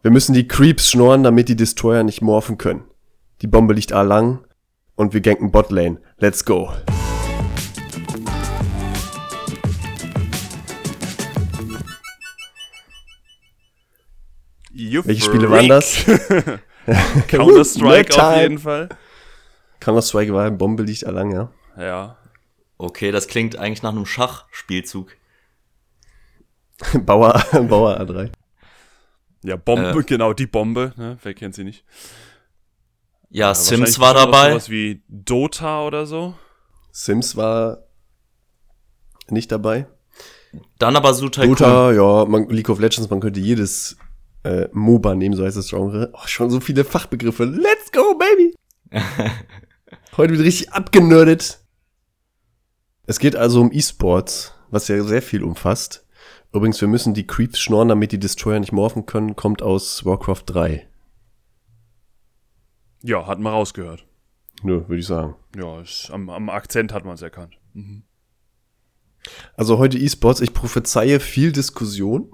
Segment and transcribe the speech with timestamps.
[0.00, 2.84] Wir müssen die Creeps schnorren, damit die Destroyer nicht morphen können.
[3.42, 4.46] Die Bombe liegt A lang
[4.94, 6.00] und wir ganken Botlane.
[6.18, 6.72] Let's go.
[14.70, 16.04] You Welche Spiele waren das?
[17.26, 18.88] Counter-Strike auf jeden Fall.
[19.80, 21.50] Counter-Strike war Bombe liegt A lang, ja.
[21.76, 22.18] Ja.
[22.76, 25.16] Okay, das klingt eigentlich nach einem Schachspielzug.
[27.04, 28.30] Bauer, Bauer A3.
[29.44, 30.02] Ja, Bombe, Äh.
[30.02, 31.18] genau, die Bombe, ne?
[31.22, 31.84] Wer kennt sie nicht?
[33.30, 34.50] Ja, Ja, Sims wahrscheinlich war dabei.
[34.50, 36.34] Sowas wie Dota oder so.
[36.90, 37.84] Sims war
[39.28, 39.86] nicht dabei.
[40.78, 41.50] Dann aber Su Tycoon.
[41.50, 43.96] Dota, ja, man, League of Legends, man könnte jedes
[44.44, 46.10] äh, MOBA nehmen, so heißt das Genre.
[46.14, 47.44] Oh, schon so viele Fachbegriffe.
[47.44, 48.54] Let's go, baby!
[50.16, 51.60] Heute wird richtig abgenördet.
[53.06, 56.06] Es geht also um E-Sports, was ja sehr viel umfasst.
[56.52, 60.44] Übrigens, wir müssen die Creeps schnorren, damit die Destroyer nicht morphen können, kommt aus Warcraft
[60.46, 60.88] 3.
[63.02, 64.06] Ja, hat man rausgehört.
[64.62, 65.36] Nö, würde ich sagen.
[65.56, 67.58] Ja, ist, am, am Akzent hat man es erkannt.
[69.54, 72.32] Also heute E-Sports, ich prophezeie viel Diskussion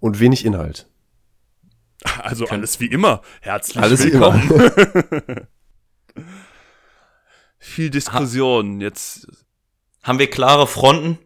[0.00, 0.88] und wenig Inhalt.
[2.18, 3.22] Also alles wie immer.
[3.42, 4.42] Herzlich Alles wie willkommen.
[7.58, 8.80] Viel Diskussion.
[8.80, 9.28] Jetzt,
[10.02, 11.20] Haben wir klare Fronten?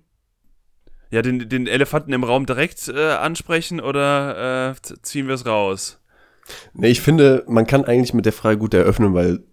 [1.11, 6.01] Ja, den, den Elefanten im Raum direkt äh, ansprechen oder äh, ziehen wir es raus?
[6.75, 9.45] Nee, ich finde, man kann eigentlich mit der Frage gut eröffnen, weil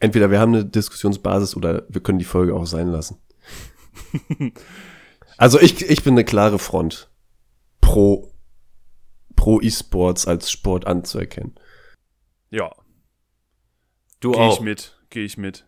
[0.00, 3.18] entweder wir haben eine Diskussionsbasis oder wir können die Folge auch sein lassen.
[5.36, 7.08] also ich, ich bin eine klare Front
[7.80, 8.32] pro,
[9.36, 11.54] pro E-Sports als Sport anzuerkennen.
[12.50, 12.70] Ja,
[14.20, 14.60] Du gehe ich auch.
[14.60, 15.66] mit, gehe ich mit.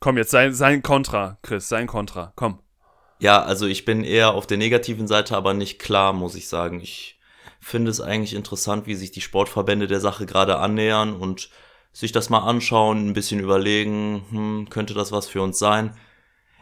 [0.00, 2.58] Komm, jetzt sein, sein Kontra, Chris, sein Kontra, komm.
[3.22, 6.80] Ja, also ich bin eher auf der negativen Seite, aber nicht klar, muss ich sagen.
[6.80, 7.20] Ich
[7.60, 11.48] finde es eigentlich interessant, wie sich die Sportverbände der Sache gerade annähern und
[11.92, 15.96] sich das mal anschauen, ein bisschen überlegen, hm, könnte das was für uns sein.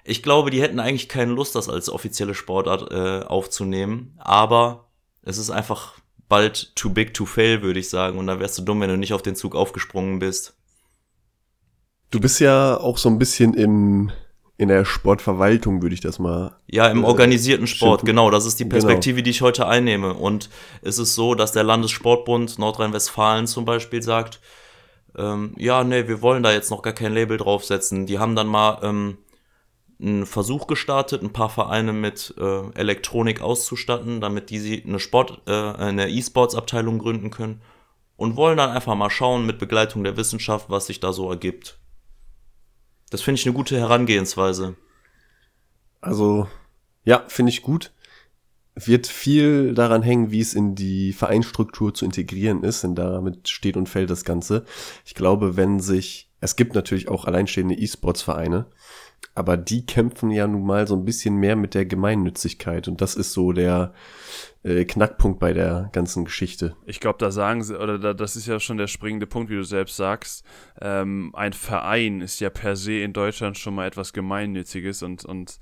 [0.05, 4.91] Ich glaube, die hätten eigentlich keine Lust, das als offizielle Sportart äh, aufzunehmen, aber
[5.23, 5.95] es ist einfach
[6.29, 8.99] bald too big to fail, würde ich sagen, und dann wärst du dumm, wenn du
[8.99, 10.59] nicht auf den Zug aufgesprungen bist.
[12.11, 14.13] Du bist ja auch so ein bisschen im,
[14.61, 16.55] in der Sportverwaltung, würde ich das mal.
[16.71, 18.07] Ja, im Äh, organisierten Sport, schimpfen.
[18.07, 18.31] genau.
[18.31, 18.75] Das ist die Genau.
[18.75, 20.13] Perspektive, die ich heute einnehme.
[20.15, 20.51] Und
[20.83, 24.39] es ist so, dass der Landessportbund Nordrhein-Westfalen zum Beispiel sagt,
[25.17, 28.05] ähm, ja, nee, wir wollen da jetzt noch gar kein Label draufsetzen.
[28.05, 29.17] Die haben dann mal ähm,
[29.99, 35.41] einen Versuch gestartet, ein paar Vereine mit äh, Elektronik auszustatten, damit die sie eine Sport,
[35.47, 37.63] äh, eine E-Sports-Abteilung gründen können.
[38.17, 41.79] Und wollen dann einfach mal schauen mit Begleitung der Wissenschaft, was sich da so ergibt.
[43.11, 44.77] Das finde ich eine gute Herangehensweise.
[46.01, 46.49] Also,
[47.05, 47.93] ja, finde ich gut.
[48.77, 53.77] Wird viel daran hängen, wie es in die Vereinsstruktur zu integrieren ist, denn damit steht
[53.77, 54.65] und fällt das Ganze.
[55.05, 58.67] Ich glaube, wenn sich, es gibt natürlich auch alleinstehende E-Sports-Vereine,
[59.35, 63.15] aber die kämpfen ja nun mal so ein bisschen mehr mit der Gemeinnützigkeit und das
[63.15, 63.93] ist so der
[64.63, 66.77] äh, Knackpunkt bei der ganzen Geschichte.
[66.85, 69.57] Ich glaube, da sagen sie, oder da, das ist ja schon der springende Punkt, wie
[69.57, 70.45] du selbst sagst.
[70.81, 75.59] Ähm, ein Verein ist ja per se in Deutschland schon mal etwas Gemeinnütziges und, und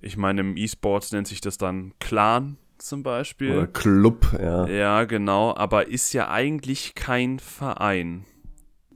[0.00, 3.52] ich meine, im E-Sports nennt sich das dann Clan zum Beispiel.
[3.52, 4.66] Oder Club, ja.
[4.66, 8.24] Ja, genau, aber ist ja eigentlich kein Verein.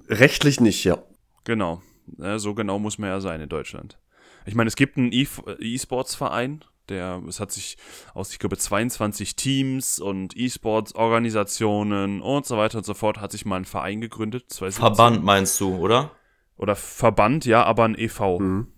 [0.09, 0.99] Rechtlich nicht, ja.
[1.45, 1.83] Genau.
[2.19, 3.99] Ja, so genau muss man ja sein in Deutschland.
[4.47, 5.27] Ich meine, es gibt einen E-
[5.59, 7.79] E-Sports-Verein, der, es hat sich
[8.13, 13.47] aus, ich glaube, 22 Teams und E-Sports-Organisationen und so weiter und so fort, hat sich
[13.47, 14.51] mal ein Verein gegründet.
[14.51, 14.81] 2017.
[14.83, 16.11] Verband meinst du, oder?
[16.57, 18.39] Oder Verband, ja, aber ein e.V.
[18.39, 18.69] Mhm.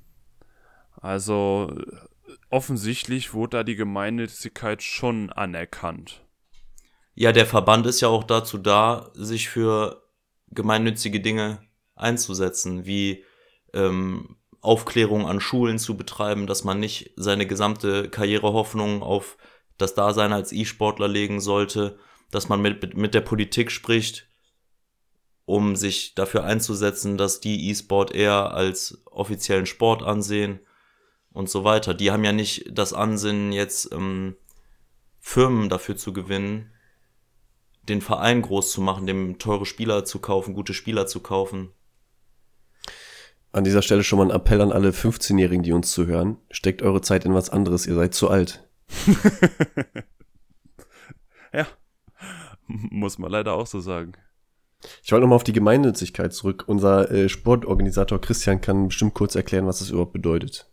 [1.00, 1.74] Also
[2.48, 6.24] offensichtlich wurde da die Gemeinnützigkeit schon anerkannt.
[7.14, 10.02] Ja, der Verband ist ja auch dazu da, sich für
[10.50, 11.58] gemeinnützige Dinge
[11.96, 13.24] einzusetzen, wie
[13.74, 19.36] ähm, Aufklärung an Schulen zu betreiben, dass man nicht seine gesamte Karrierehoffnung auf
[19.78, 21.98] das Dasein als E-Sportler legen sollte,
[22.30, 24.28] dass man mit, mit der Politik spricht,
[25.44, 30.60] um sich dafür einzusetzen, dass die E-Sport eher als offiziellen Sport ansehen
[31.32, 31.94] und so weiter.
[31.94, 34.36] Die haben ja nicht das Ansinnen, jetzt ähm,
[35.20, 36.72] Firmen dafür zu gewinnen,
[37.88, 41.72] den Verein groß zu machen, dem teure Spieler zu kaufen, gute Spieler zu kaufen.
[43.56, 46.36] An dieser Stelle schon mal ein Appell an alle 15-Jährigen, die uns zuhören.
[46.50, 48.68] Steckt eure Zeit in was anderes, ihr seid zu alt.
[51.54, 51.66] Ja,
[52.66, 54.12] muss man leider auch so sagen.
[55.02, 56.64] Ich wollte nochmal auf die Gemeinnützigkeit zurück.
[56.66, 60.70] Unser äh, Sportorganisator Christian kann bestimmt kurz erklären, was das überhaupt bedeutet.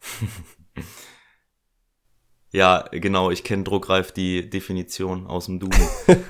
[2.50, 5.78] Ja, genau, ich kenne druckreif die Definition aus dem Duden.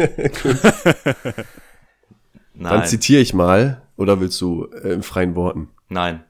[2.55, 5.71] Dann zitiere ich mal, oder willst du äh, in freien Worten?
[5.89, 6.25] Nein.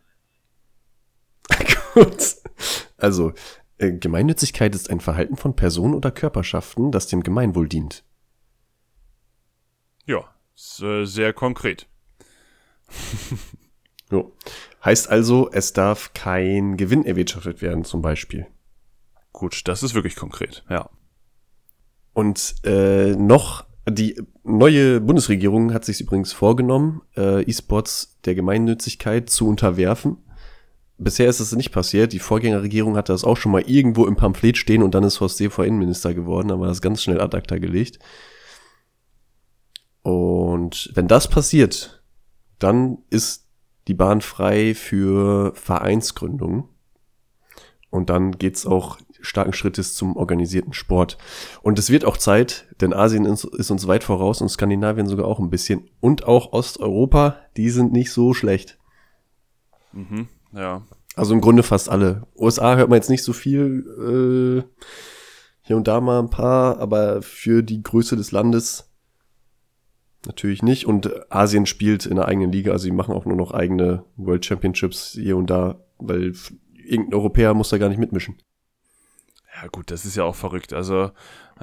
[1.95, 2.37] Gut.
[2.97, 3.33] Also,
[3.79, 8.05] äh, Gemeinnützigkeit ist ein Verhalten von Personen oder Körperschaften, das dem Gemeinwohl dient.
[10.05, 10.25] Ja,
[10.55, 11.87] ist, äh, sehr konkret.
[14.11, 14.33] jo.
[14.85, 18.47] Heißt also, es darf kein Gewinn erwirtschaftet werden, zum Beispiel.
[19.33, 20.89] Gut, das ist wirklich konkret, ja.
[22.13, 29.47] Und äh, noch, die neue Bundesregierung hat sich übrigens vorgenommen, äh, E-Sports der Gemeinnützigkeit zu
[29.47, 30.19] unterwerfen.
[30.97, 32.13] Bisher ist es nicht passiert.
[32.13, 35.37] Die Vorgängerregierung hatte das auch schon mal irgendwo im Pamphlet stehen und dann ist Horst
[35.37, 38.01] Seehofer Innenminister geworden, aber das ganz schnell ad acta gelegt.
[40.03, 42.03] Und wenn das passiert,
[42.59, 43.47] dann ist
[43.87, 46.65] die Bahn frei für Vereinsgründungen.
[47.91, 51.19] Und dann geht's auch starken Schrittes zum organisierten Sport.
[51.63, 55.27] Und es wird auch Zeit, denn Asien ist, ist, uns weit voraus und Skandinavien sogar
[55.27, 55.89] auch ein bisschen.
[56.01, 58.79] Und auch Osteuropa, die sind nicht so schlecht.
[59.93, 60.83] Mhm, ja.
[61.15, 62.27] Also im Grunde fast alle.
[62.37, 64.85] USA hört man jetzt nicht so viel, äh,
[65.63, 68.89] hier und da mal ein paar, aber für die Größe des Landes
[70.27, 70.87] natürlich nicht.
[70.87, 74.45] Und Asien spielt in der eigenen Liga, also die machen auch nur noch eigene World
[74.45, 76.33] Championships hier und da, weil
[76.75, 78.37] irgendein Europäer muss da gar nicht mitmischen.
[79.61, 80.73] Ja gut, das ist ja auch verrückt.
[80.73, 81.11] Also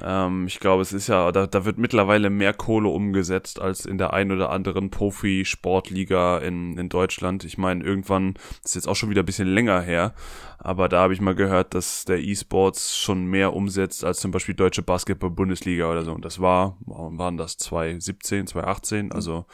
[0.02, 3.96] ähm, ich glaube, es ist ja, da, da wird mittlerweile mehr Kohle umgesetzt als in
[3.96, 7.44] der ein oder anderen Profi-Sportliga in, in Deutschland.
[7.44, 10.14] Ich meine, irgendwann, das ist jetzt auch schon wieder ein bisschen länger her,
[10.58, 14.54] aber da habe ich mal gehört, dass der E-Sports schon mehr umsetzt als zum Beispiel
[14.54, 16.12] Deutsche Basketball-Bundesliga oder so.
[16.12, 19.46] Und das war, waren das 2017, 2018, also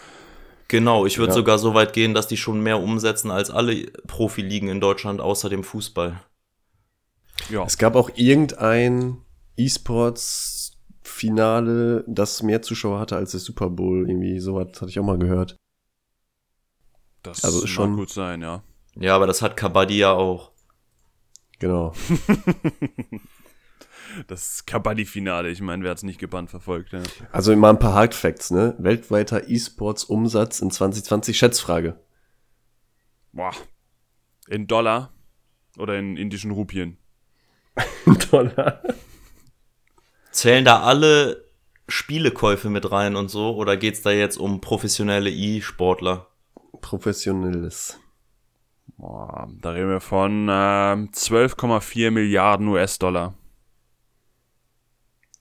[0.69, 1.35] Genau, ich würde ja.
[1.35, 5.51] sogar so weit gehen, dass die schon mehr umsetzen als alle Profiligen in Deutschland außer
[5.51, 6.23] dem Fußball.
[7.51, 7.65] Ja.
[7.65, 9.23] Es gab auch irgendein
[9.57, 14.09] E-Sports-Finale, das mehr Zuschauer hatte als der Super Bowl.
[14.09, 15.57] Irgendwie sowas hatte ich auch mal gehört.
[17.23, 18.63] Das also ist schon gut sein, ja.
[18.95, 20.53] Ja, aber das hat Kabaddi ja auch.
[21.59, 21.93] Genau.
[24.27, 27.03] das Kabaddi-Finale, ich meine, wer hat es nicht gebannt verfolgt, ja.
[27.31, 28.75] Also mal ein paar Hard Facts, ne?
[28.79, 32.01] Weltweiter E-Sports-Umsatz in 2020, Schätzfrage.
[33.33, 33.53] Boah.
[34.49, 35.13] In Dollar
[35.79, 36.99] oder in indischen Rupien?
[38.31, 38.83] Dollar.
[40.31, 41.45] Zählen da alle
[41.89, 43.55] Spielekäufe mit rein und so?
[43.55, 46.29] Oder geht es da jetzt um professionelle E-Sportler?
[46.81, 47.99] Professionelles.
[48.97, 53.35] Boah, da reden wir von äh, 12,4 Milliarden US-Dollar.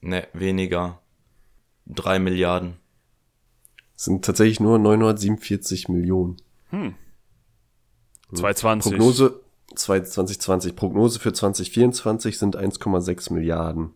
[0.00, 1.00] Ne, weniger.
[1.86, 2.76] 3 Milliarden.
[3.94, 6.36] sind tatsächlich nur 947 Millionen.
[6.70, 6.94] Hm.
[8.34, 8.92] 220.
[8.92, 9.41] Prognose
[9.74, 10.76] 2020.
[10.76, 13.94] Prognose für 2024 sind 1,6 Milliarden.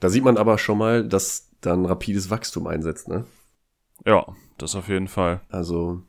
[0.00, 3.24] Da sieht man aber schon mal, dass dann rapides Wachstum einsetzt, ne?
[4.04, 4.26] Ja,
[4.58, 5.40] das auf jeden Fall.
[5.48, 6.02] Also.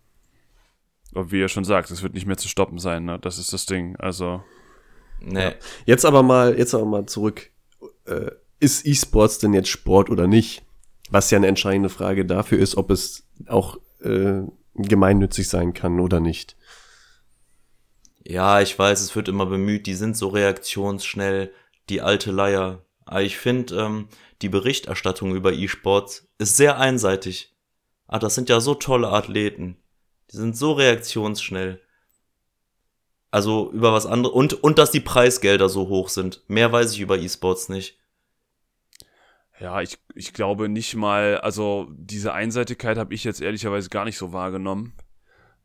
[1.14, 3.20] Und wie er schon sagt, es wird nicht mehr zu stoppen sein, ne?
[3.20, 3.96] Das ist das Ding.
[3.98, 4.44] Also.
[5.20, 5.44] Nee.
[5.44, 5.54] Ja.
[5.86, 7.52] Jetzt aber mal, jetzt aber mal zurück.
[8.06, 10.64] Äh, ist E-Sports denn jetzt Sport oder nicht?
[11.10, 14.42] Was ja eine entscheidende Frage dafür ist, ob es auch äh,
[14.74, 16.56] gemeinnützig sein kann oder nicht.
[18.26, 21.54] Ja, ich weiß, es wird immer bemüht, die sind so reaktionsschnell,
[21.90, 22.86] die alte Leier.
[23.06, 24.08] Aber ich finde, ähm,
[24.42, 27.54] die Berichterstattung über E-Sports ist sehr einseitig.
[28.08, 29.78] Ah, das sind ja so tolle Athleten.
[30.32, 31.82] Die sind so reaktionsschnell.
[33.30, 34.34] Also über was anderes.
[34.36, 36.44] Und, und dass die Preisgelder so hoch sind.
[36.48, 38.00] Mehr weiß ich über E-Sports nicht.
[39.60, 44.18] Ja, ich, ich glaube nicht mal, also diese Einseitigkeit habe ich jetzt ehrlicherweise gar nicht
[44.18, 44.94] so wahrgenommen.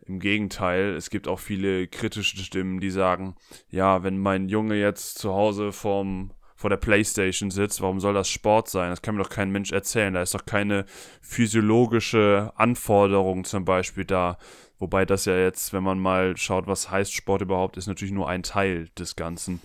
[0.07, 3.37] Im Gegenteil, es gibt auch viele kritische Stimmen, die sagen,
[3.71, 8.28] ja, wenn mein Junge jetzt zu Hause vorm, vor der Playstation sitzt, warum soll das
[8.28, 8.90] Sport sein?
[8.90, 10.14] Das kann mir doch kein Mensch erzählen.
[10.14, 10.87] Da ist doch keine
[11.23, 14.38] physiologische Anforderung zum Beispiel da.
[14.81, 18.28] Wobei das ja jetzt, wenn man mal schaut, was heißt Sport überhaupt, ist natürlich nur
[18.28, 19.61] ein Teil des Ganzen.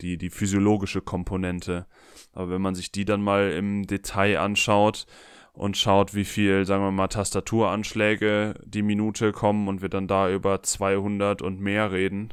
[0.00, 1.86] Die, die physiologische Komponente.
[2.32, 5.06] Aber wenn man sich die dann mal im Detail anschaut,
[5.52, 10.30] und schaut, wie viel, sagen wir mal, Tastaturanschläge die Minute kommen und wir dann da
[10.30, 12.32] über 200 und mehr reden,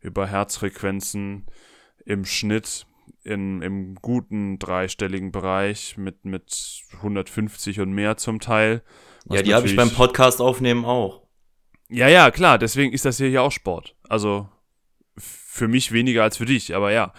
[0.00, 1.46] über Herzfrequenzen
[2.04, 2.86] im Schnitt
[3.22, 8.82] in, im guten dreistelligen Bereich mit, mit 150 und mehr zum Teil.
[9.30, 11.26] Ja, die habe ich beim Podcast aufnehmen auch.
[11.88, 13.96] Ja, ja, klar, deswegen ist das hier ja auch Sport.
[14.08, 14.48] Also
[15.16, 17.12] für mich weniger als für dich, aber ja.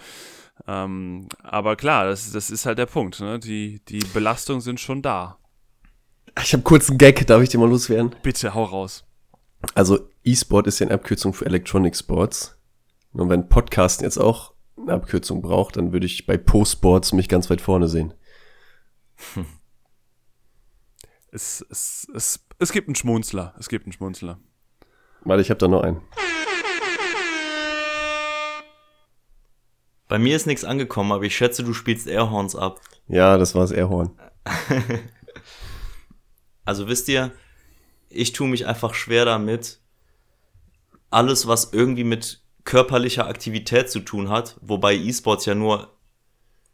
[0.66, 3.20] Ähm, aber klar, das, das ist halt der Punkt.
[3.20, 3.38] Ne?
[3.38, 5.39] Die, die Belastungen sind schon da.
[6.38, 8.14] Ich habe kurz einen Gag, darf ich dir mal loswerden?
[8.22, 9.04] Bitte, hau raus.
[9.74, 12.56] Also E-Sport ist ja eine Abkürzung für Electronic Sports.
[13.12, 17.50] Und wenn Podcasten jetzt auch eine Abkürzung braucht, dann würde ich bei Post-Sports mich ganz
[17.50, 18.14] weit vorne sehen.
[21.32, 23.54] Es, es, es, es gibt einen Schmunzler.
[23.58, 24.38] Es gibt einen Schmunzler.
[25.22, 26.00] Weil ich habe da noch einen.
[30.08, 32.80] Bei mir ist nichts angekommen, aber ich schätze, du spielst Airhorns ab.
[33.06, 34.10] Ja, das war's Airhorn.
[36.70, 37.32] Also wisst ihr,
[38.10, 39.80] ich tue mich einfach schwer damit,
[41.10, 45.92] alles, was irgendwie mit körperlicher Aktivität zu tun hat, wobei E-Sports ja nur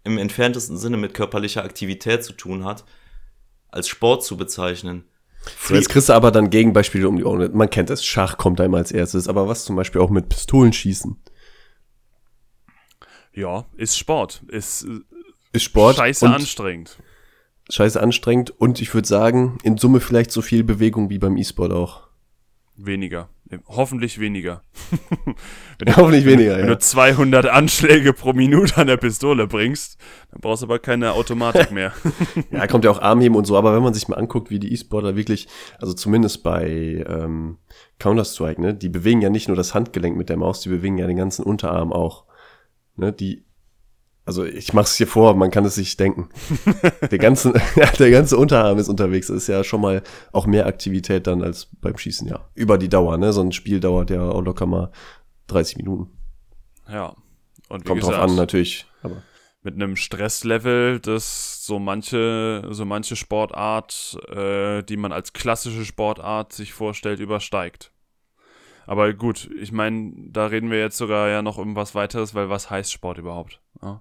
[0.04, 2.84] im entferntesten Sinne mit körperlicher Aktivität zu tun hat,
[3.68, 5.04] als Sport zu bezeichnen.
[5.62, 7.56] So, jetzt kriegst du aber dann Gegenbeispiele um die Ohren.
[7.56, 10.28] Man kennt es, Schach kommt da immer als erstes, aber was zum Beispiel auch mit
[10.28, 11.16] Pistolen schießen.
[13.32, 14.42] Ja, ist Sport.
[14.48, 15.00] Ist, äh,
[15.54, 15.96] Ist Sport.
[15.96, 16.98] scheiße und anstrengend.
[17.68, 21.72] Scheiße anstrengend und ich würde sagen, in Summe vielleicht so viel Bewegung wie beim E-Sport
[21.72, 22.06] auch.
[22.76, 23.28] Weniger.
[23.68, 24.62] Hoffentlich weniger.
[25.96, 26.74] Hoffentlich weniger, Wenn ja.
[26.74, 29.98] du 200 Anschläge pro Minute an der Pistole bringst,
[30.32, 31.92] dann brauchst du aber keine Automatik mehr.
[32.50, 34.72] Ja, kommt ja auch Armheben und so, aber wenn man sich mal anguckt, wie die
[34.72, 37.58] E-Sportler wirklich, also zumindest bei ähm,
[37.98, 41.06] Counter-Strike, ne, die bewegen ja nicht nur das Handgelenk mit der Maus, die bewegen ja
[41.06, 42.24] den ganzen Unterarm auch.
[42.96, 43.45] Ne, die,
[44.26, 46.28] also ich mach's hier vor, man kann es sich denken.
[47.10, 47.52] der, ganze,
[47.98, 50.02] der ganze Unterarm ist unterwegs, das ist ja schon mal
[50.32, 52.48] auch mehr Aktivität dann als beim Schießen, ja.
[52.54, 54.90] Über die Dauer, ne, so ein Spiel dauert ja auch locker mal
[55.46, 56.10] 30 Minuten.
[56.88, 57.14] ja.
[57.68, 59.22] Und wie Kommt gesagt, drauf an, natürlich, aber.
[59.62, 66.52] mit einem Stresslevel, das so manche, so manche Sportart, äh, die man als klassische Sportart
[66.52, 67.90] sich vorstellt, übersteigt.
[68.86, 72.50] Aber gut, ich meine, da reden wir jetzt sogar ja noch um was weiteres, weil
[72.50, 73.60] was heißt Sport überhaupt?
[73.82, 74.00] Ja?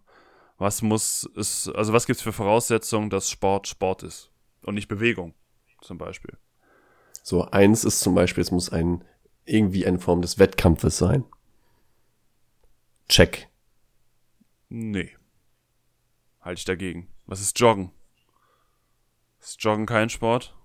[0.58, 4.32] Was muss es, also was gibt's für Voraussetzungen, dass Sport Sport ist
[4.64, 5.34] und nicht Bewegung,
[5.82, 6.38] zum Beispiel?
[7.24, 9.04] So, eins ist zum Beispiel, es muss ein,
[9.46, 11.26] irgendwie eine Form des Wettkampfes sein.
[13.10, 13.50] Check.
[14.70, 15.12] Nee.
[16.42, 17.08] Halte ich dagegen.
[17.26, 17.92] Was ist Joggen?
[19.42, 20.56] Ist Joggen kein Sport?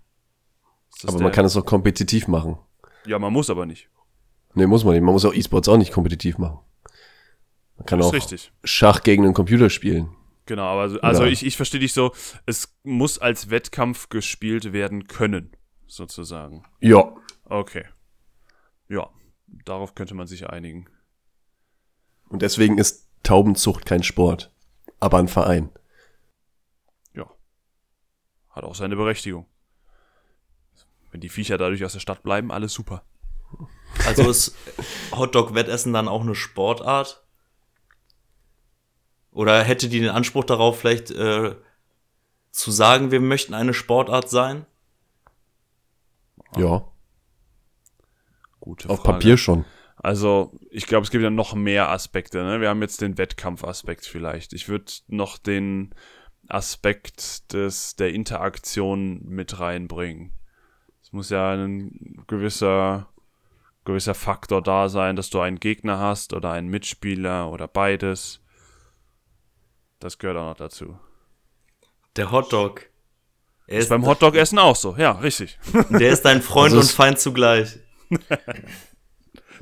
[1.07, 2.59] Aber man kann es auch kompetitiv machen.
[3.07, 3.89] Ja, man muss aber nicht.
[4.55, 5.03] Nee, muss man nicht.
[5.03, 6.59] Man muss auch E-Sports auch nicht kompetitiv machen.
[7.81, 8.53] Man kann Das ist auch richtig.
[8.63, 10.15] Schach gegen einen Computer spielen.
[10.45, 12.13] Genau, aber so- also Oder- ich, ich verstehe dich so,
[12.45, 15.57] es muss als Wettkampf gespielt werden können,
[15.87, 16.63] sozusagen.
[16.81, 17.15] Ja.
[17.47, 17.87] Okay.
[18.89, 19.09] Ja,
[19.47, 20.89] darauf könnte man sich einigen.
[22.29, 24.53] Und deswegen ist Taubenzucht kein Sport,
[24.99, 25.71] aber ein Verein.
[27.15, 27.31] Ja.
[28.51, 29.47] Hat auch seine Berechtigung.
[31.13, 33.05] Wenn die Viecher dadurch aus der Stadt bleiben, alles super.
[34.07, 34.55] Also ist
[35.13, 37.25] Hotdog-Wettessen dann auch eine Sportart?
[39.33, 41.55] Oder hätte die den Anspruch darauf, vielleicht äh,
[42.51, 44.67] zu sagen, wir möchten eine Sportart sein?
[46.57, 46.85] Ja.
[48.59, 49.13] Gute Auf Frage.
[49.13, 49.65] Papier schon.
[49.97, 52.43] Also, ich glaube, es gibt ja noch mehr Aspekte.
[52.43, 52.61] Ne?
[52.61, 54.53] Wir haben jetzt den Wettkampfaspekt vielleicht.
[54.53, 55.95] Ich würde noch den
[56.49, 60.33] Aspekt des, der Interaktion mit reinbringen.
[61.03, 63.09] Es muss ja ein gewisser,
[63.85, 68.40] gewisser Faktor da sein, dass du einen Gegner hast oder einen Mitspieler oder beides.
[70.01, 70.99] Das gehört auch noch dazu.
[72.17, 72.87] Der Hotdog.
[73.67, 74.97] Er Ist ist, beim Hotdog-Essen auch so.
[74.97, 75.59] Ja, richtig.
[75.91, 77.79] der ist dein Freund Also und Feind zugleich.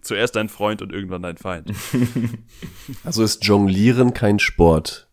[0.00, 1.72] Zuerst dein Freund und irgendwann dein Feind.
[3.04, 5.08] Also ist Jonglieren kein Sport.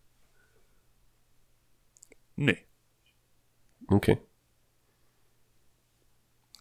[2.36, 2.56] Nee.
[3.88, 4.18] Okay.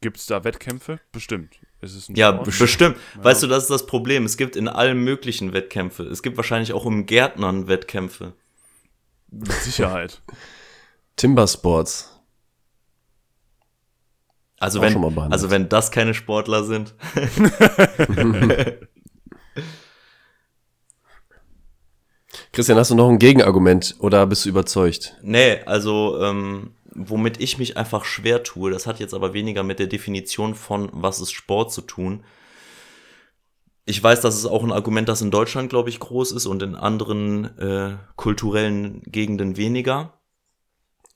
[0.01, 0.99] Gibt es da Wettkämpfe?
[1.11, 1.59] Bestimmt.
[1.81, 2.57] Ist es ein Ja, Sport?
[2.59, 2.97] bestimmt.
[3.15, 4.25] Weißt du, das ist das Problem.
[4.25, 6.03] Es gibt in allen möglichen Wettkämpfe.
[6.03, 8.33] Es gibt wahrscheinlich auch im Gärtnern Wettkämpfe.
[9.39, 10.21] Mit Sicherheit.
[11.17, 12.11] Timbersports.
[14.57, 16.95] Also Auch wenn, also wenn das keine Sportler sind.
[22.53, 25.17] Christian, hast du noch ein Gegenargument oder bist du überzeugt?
[25.21, 29.79] Nee, also ähm, womit ich mich einfach schwer tue, das hat jetzt aber weniger mit
[29.79, 32.23] der Definition von was ist Sport zu tun.
[33.85, 36.63] Ich weiß, das ist auch ein Argument, das in Deutschland, glaube ich, groß ist und
[36.63, 40.19] in anderen äh, kulturellen Gegenden weniger.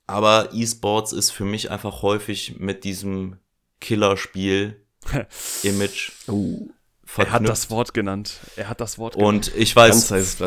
[0.05, 3.37] Aber E-Sports ist für mich einfach häufig mit diesem
[3.79, 6.67] Killerspiel-Image Oh,
[7.17, 8.39] Er hat das Wort genannt.
[8.55, 9.47] Er hat das Wort genannt.
[9.47, 10.37] Und ich ganz weiß,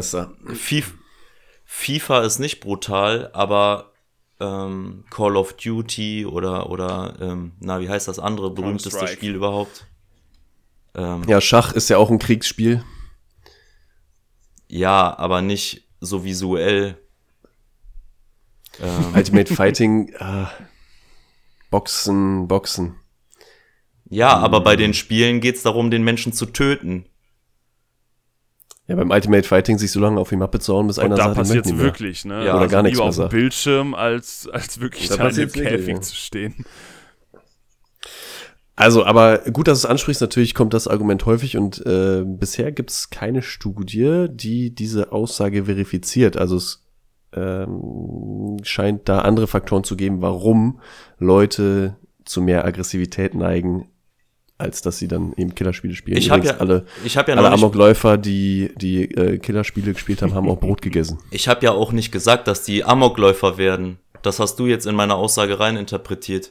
[1.64, 3.95] FIFA ist nicht brutal, aber
[4.38, 9.07] ähm, Call of Duty oder, oder ähm, na, wie heißt das andere berühmteste.
[9.09, 9.87] Spiel überhaupt?
[10.95, 12.85] Ähm, Ja, Schach ist ja auch ein Kriegsspiel.
[14.69, 16.99] ja, aber nicht so visuell.
[18.81, 20.47] Ähm, Ultimate Fighting, äh,
[21.71, 22.97] Boxen, Boxen.
[24.09, 27.07] ja, aber bei den Spielen geht's darum, den Menschen zu töten.
[28.89, 31.17] Ja, beim Ultimate Fighting sich so lange auf die Mappe zu hauen, bis Und einer
[31.17, 32.45] da sagt, passiert es wirklich, ne?
[32.45, 33.29] Ja, oder gar nichts lieber mehr auf dem.
[33.29, 36.01] Bildschirm, als, als wirklich Da da in dem wirklich, Käfig ja.
[36.01, 36.65] zu stehen.
[38.83, 40.21] Also, aber gut, dass du es ansprichst.
[40.21, 45.67] Natürlich kommt das Argument häufig und äh, bisher gibt es keine Studie, die diese Aussage
[45.67, 46.37] verifiziert.
[46.37, 46.85] Also es
[47.33, 50.81] ähm, scheint da andere Faktoren zu geben, warum
[51.19, 53.89] Leute zu mehr Aggressivität neigen,
[54.59, 56.19] als dass sie dann eben Killerspiele spielen.
[56.19, 60.35] Ich habe ja, alle, ich hab ja alle Amokläufer, die die äh, Killerspiele gespielt haben,
[60.35, 61.19] haben auch Brot gegessen.
[61.31, 64.01] ich habe ja auch nicht gesagt, dass die Amokläufer werden.
[64.23, 66.51] Das hast du jetzt in meine Aussage reininterpretiert.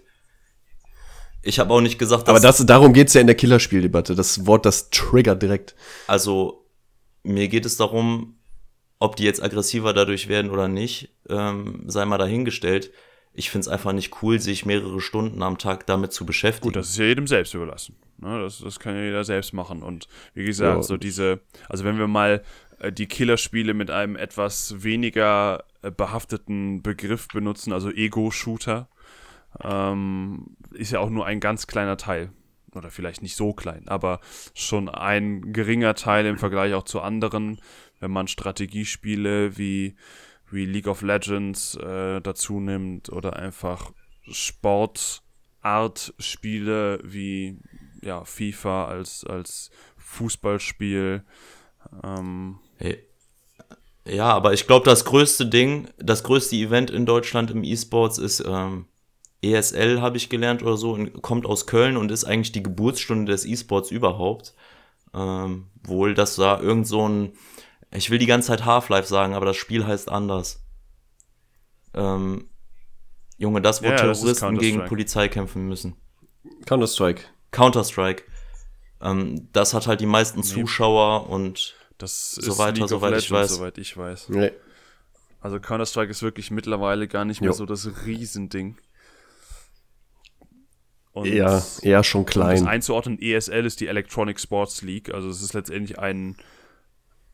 [1.44, 4.16] Ich habe auch nicht gesagt, dass Aber das, darum geht's ja in der Killerspieldebatte.
[4.16, 5.76] Das Wort, das triggert direkt.
[6.08, 6.66] Also,
[7.24, 8.36] mir geht es darum,
[9.00, 12.92] ob die jetzt aggressiver dadurch werden oder nicht, ähm, sei mal dahingestellt.
[13.34, 16.68] Ich finde es einfach nicht cool, sich mehrere Stunden am Tag damit zu beschäftigen.
[16.68, 17.96] Gut, das ist ja jedem selbst überlassen.
[18.18, 18.42] Ne?
[18.42, 19.82] Das, das kann ja jeder selbst machen.
[19.82, 20.84] Und wie gesagt, Ja.
[20.84, 22.44] so diese, also wenn wir mal
[22.80, 28.90] äh, die Killerspiele mit einem etwas weniger äh, behafteten Begriff benutzen, also Ego-Shooter,
[29.64, 32.32] ähm, ist ja auch nur ein ganz kleiner Teil.
[32.74, 34.22] Oder vielleicht nicht so klein, aber
[34.54, 37.60] schon ein geringer Teil im Vergleich auch zu anderen,
[38.00, 39.98] wenn man Strategiespiele wie,
[40.50, 43.92] wie League of Legends äh, dazu nimmt oder einfach
[44.30, 47.60] Sportartspiele wie
[48.02, 51.26] ja, FIFA als, als Fußballspiel.
[52.04, 52.60] Ähm.
[54.08, 58.44] Ja, aber ich glaube, das größte Ding, das größte Event in Deutschland im E-Sports ist
[58.48, 58.88] ähm,
[59.44, 63.32] ESL, habe ich gelernt oder so, und kommt aus Köln und ist eigentlich die Geburtsstunde
[63.32, 64.54] des E-Sports überhaupt.
[65.14, 67.34] Ähm, wohl, dass da irgend so ein,
[67.94, 70.64] ich will die ganze Zeit Half-Life sagen, aber das Spiel heißt anders.
[71.94, 72.50] Ähm,
[73.38, 74.90] Junge, das, wo Ja, das ist Terroristen gegen Counter-Strike.
[74.90, 75.96] Polizei kämpfen müssen.
[76.66, 77.24] Counter-Strike.
[77.52, 78.24] Counter-Strike.
[79.02, 83.56] Ähm, das hat halt die meisten Zuschauer und das So ist weiter, soweit ich weiß.
[83.56, 84.30] soweit ich weiß.
[84.30, 84.52] Nee.
[85.42, 87.56] Also Counter-Strike ist wirklich mittlerweile gar nicht mehr Jo.
[87.56, 88.78] so das Riesending.
[91.14, 92.68] Und Eher, eher schon um das klein.
[92.68, 96.38] einzuordnen, ESL ist die Electronic Sports League, also es ist letztendlich ein,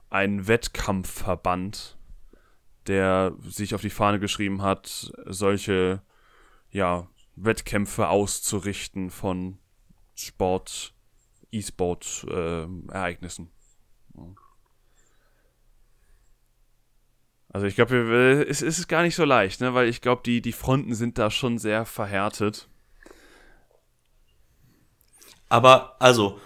[0.09, 1.95] ein Wettkampfverband,
[2.87, 6.01] der sich auf die Fahne geschrieben hat, solche
[6.71, 9.59] ja, Wettkämpfe auszurichten von
[10.15, 10.95] Sport,
[11.51, 13.51] E-Sport-Ereignissen.
[17.49, 19.73] Also ich glaube, es es ist gar nicht so leicht, ne?
[19.73, 22.67] weil ich glaube, die, die Fronten sind da schon sehr verhärtet.
[25.49, 26.39] Aber also,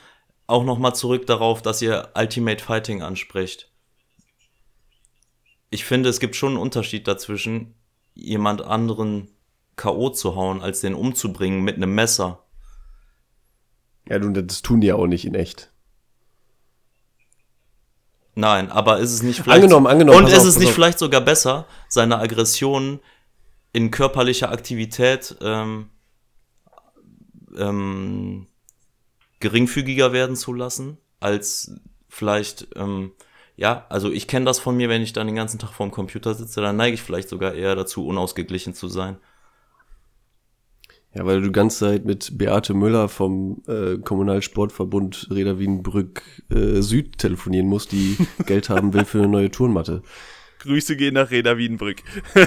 [0.48, 3.72] auch nochmal zurück darauf, dass ihr Ultimate Fighting ansprecht.
[5.70, 7.74] Ich finde, es gibt schon einen Unterschied dazwischen,
[8.14, 9.30] jemand anderen
[9.78, 10.10] K.O.
[10.10, 12.44] zu hauen, als den umzubringen mit einem Messer.
[14.10, 15.72] Ja, du, das tun die ja auch nicht in echt.
[18.36, 19.64] Nein, aber ist es nicht vielleicht.
[19.64, 20.76] Angenommen, angenommen, Und ist auf, es nicht auf.
[20.76, 23.00] vielleicht sogar besser, seine Aggressionen
[23.74, 25.90] in körperlicher Aktivität ähm,
[27.58, 28.48] ähm,
[29.42, 31.74] geringfügiger werden zu lassen, als
[32.08, 33.12] vielleicht, ähm,
[33.56, 36.34] ja, also ich kenne das von mir, wenn ich dann den ganzen Tag vorm Computer
[36.34, 39.18] sitze, dann neige ich vielleicht sogar eher dazu, unausgeglichen zu sein.
[41.14, 46.82] Ja, weil du die ganze Zeit mit Beate Müller vom äh, Kommunalsportverbund Reda Wienbrück äh,
[46.82, 50.04] Süd telefonieren musst, die Geld haben will für eine neue Turnmatte.
[50.60, 52.02] Grüße gehen nach Reda Wiedenbrück.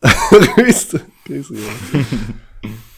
[0.00, 1.02] Grüße.
[1.26, 1.60] Grüße, ja.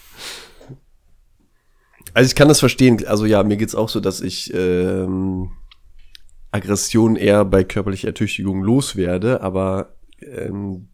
[2.14, 3.06] Also ich kann das verstehen.
[3.06, 5.50] Also ja, mir geht's auch so, dass ich ähm,
[6.50, 10.88] Aggression eher bei körperlicher Ertüchtigung loswerde, aber ähm,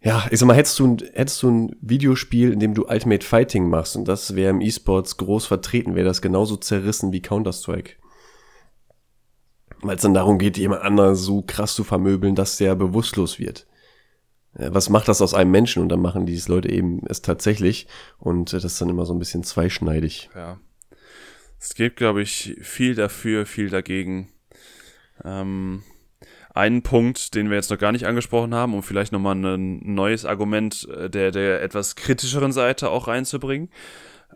[0.00, 3.26] ja, ich sag mal, hättest du, ein, hättest du ein Videospiel, in dem du Ultimate
[3.26, 7.94] Fighting machst und das wäre im E-Sports groß vertreten, wäre das genauso zerrissen wie Counter-Strike.
[9.82, 13.66] Weil es dann darum geht, jemand anderen so krass zu vermöbeln, dass der bewusstlos wird.
[14.58, 15.82] Äh, Was macht das aus einem Menschen?
[15.82, 17.86] Und dann machen diese Leute eben es tatsächlich.
[18.18, 20.30] Und äh, das ist dann immer so ein bisschen zweischneidig.
[20.34, 20.58] Ja.
[21.58, 24.28] Es gibt, glaube ich, viel dafür, viel dagegen.
[25.24, 25.82] Ähm,
[26.54, 30.24] einen Punkt, den wir jetzt noch gar nicht angesprochen haben, um vielleicht nochmal ein neues
[30.24, 33.70] Argument äh, der, der etwas kritischeren Seite auch reinzubringen,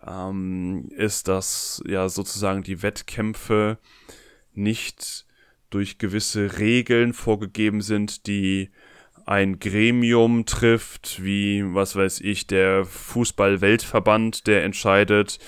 [0.07, 3.79] ähm, ist, dass ja sozusagen die Wettkämpfe
[4.53, 5.27] nicht
[5.71, 8.71] durch gewisse Regeln vorgegeben sind, die
[9.31, 15.39] ein Gremium trifft, wie, was weiß ich, der Fußball-Weltverband, der entscheidet,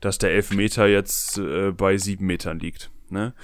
[0.00, 2.90] dass der Elfmeter jetzt äh, bei sieben Metern liegt.
[3.10, 3.34] Ne?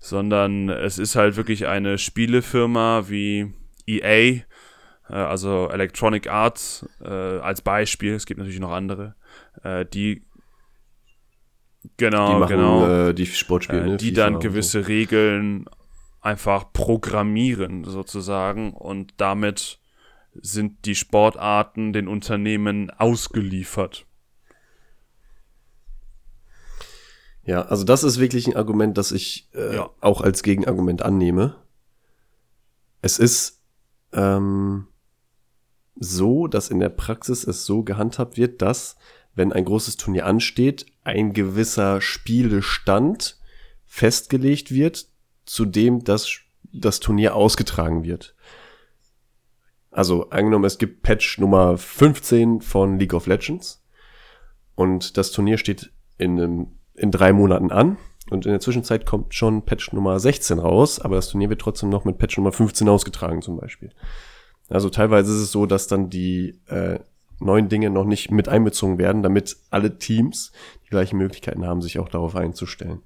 [0.00, 3.54] Sondern es ist halt wirklich eine Spielefirma wie
[3.86, 4.42] EA, äh,
[5.08, 9.14] also Electronic Arts äh, als Beispiel, es gibt natürlich noch andere,
[9.64, 10.24] äh, die
[11.96, 13.08] Genau, die machen, genau.
[13.08, 14.48] Äh, die Sportspiele, äh, die FIFA dann und so.
[14.48, 15.64] gewisse Regeln
[16.20, 19.78] einfach programmieren sozusagen und damit
[20.34, 24.06] sind die Sportarten den Unternehmen ausgeliefert.
[27.44, 29.90] Ja, also das ist wirklich ein Argument, das ich äh, Ja.
[30.00, 31.56] auch als Gegenargument annehme.
[33.00, 33.62] Es ist
[34.12, 34.86] ähm,
[35.96, 38.96] so, dass in der Praxis es so gehandhabt wird, dass,
[39.34, 43.38] wenn ein großes Turnier ansteht, ein gewisser Spielestand
[43.86, 45.08] festgelegt wird,
[45.48, 46.28] zu dem das,
[46.72, 48.34] das Turnier ausgetragen wird.
[49.90, 53.82] Also angenommen, es gibt Patch Nummer 15 von League of Legends
[54.74, 57.96] und das Turnier steht in, in drei Monaten an
[58.30, 61.88] und in der Zwischenzeit kommt schon Patch Nummer 16 raus, aber das Turnier wird trotzdem
[61.88, 63.90] noch mit Patch Nummer 15 ausgetragen zum Beispiel.
[64.68, 66.98] Also teilweise ist es so, dass dann die äh,
[67.40, 70.52] neuen Dinge noch nicht mit einbezogen werden, damit alle Teams
[70.84, 73.02] die gleichen Möglichkeiten haben, sich auch darauf einzustellen.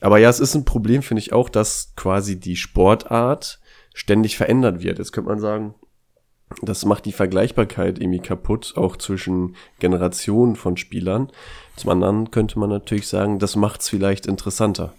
[0.00, 3.60] Aber ja, es ist ein Problem, finde ich auch, dass quasi die Sportart
[3.94, 4.98] ständig verändert wird.
[4.98, 5.74] Jetzt könnte man sagen,
[6.62, 11.32] das macht die Vergleichbarkeit irgendwie kaputt, auch zwischen Generationen von Spielern.
[11.76, 14.94] Zum anderen könnte man natürlich sagen, das macht es vielleicht interessanter.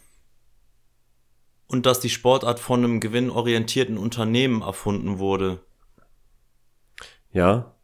[1.67, 5.59] Und dass die Sportart von einem gewinnorientierten Unternehmen erfunden wurde.
[7.31, 7.74] Ja.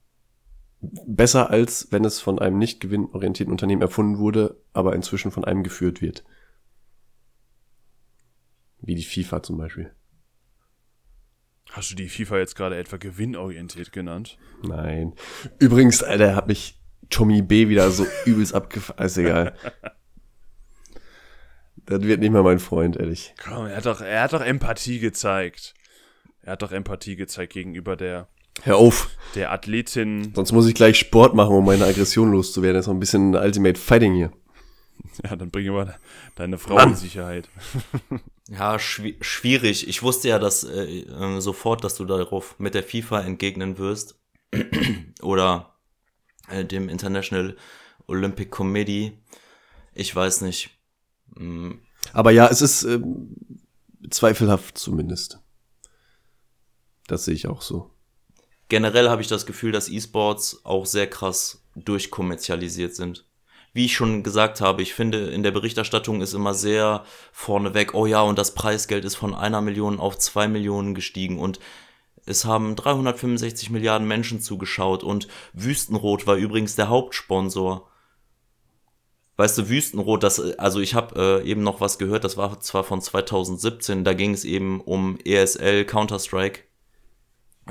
[0.82, 5.64] Besser als wenn es von einem nicht gewinnorientierten Unternehmen erfunden wurde, aber inzwischen von einem
[5.64, 6.24] geführt wird.
[8.80, 9.94] Wie die FIFA zum Beispiel.
[11.72, 14.38] Hast du die FIFA jetzt gerade etwa gewinnorientiert genannt?
[14.64, 15.14] Nein.
[15.60, 19.06] Übrigens, Alter, hat mich Tommy B wieder so übelst abgefahren.
[19.06, 19.56] Ist egal.
[21.86, 23.34] Das wird nicht mehr mein Freund, ehrlich.
[23.42, 25.74] Komm, er hat doch, er hat doch Empathie gezeigt.
[26.42, 28.28] Er hat doch Empathie gezeigt gegenüber der,
[28.64, 29.10] Hör auf.
[29.36, 30.34] der Athletin.
[30.36, 32.76] Sonst muss ich gleich Sport machen, um meine Aggression loszuwerden.
[32.76, 34.32] Das ist noch ein bisschen Ultimate Fighting hier.
[35.24, 35.96] Ja, dann bringen wir
[36.36, 36.90] deine Frau Mann.
[36.92, 37.50] in Sicherheit.
[38.50, 39.88] Ja, schwi schwierig.
[39.88, 44.20] Ich wusste ja dass, äh, äh, sofort, dass du darauf mit der FIFA entgegnen wirst.
[45.22, 45.74] Oder
[46.50, 47.56] äh, dem International
[48.08, 49.14] Olympic Committee.
[49.94, 50.70] Ich weiß nicht.
[51.36, 51.72] Mm,
[52.14, 53.36] Aber ja, es ist ähm,
[54.10, 55.40] zweifelhaft zumindest.
[57.08, 57.90] Das sehe ich auch so.
[58.72, 63.26] Generell habe ich das Gefühl, dass E-Sports auch sehr krass durchkommerzialisiert sind.
[63.74, 67.04] Wie ich schon gesagt habe, ich finde, in der Berichterstattung ist immer sehr
[67.34, 71.60] vorneweg, oh ja, und das Preisgeld ist von einer Million auf zwei Millionen gestiegen und
[72.26, 77.90] es haben 365 Milliarden Menschen zugeschaut und Wüstenrot war übrigens der Hauptsponsor.
[79.36, 82.86] Weißt du, Wüstenrot, das, also ich habe äh, eben noch was gehört, das war zwar
[82.86, 86.71] von 2017, da ging es eben um ESL Counter-Strike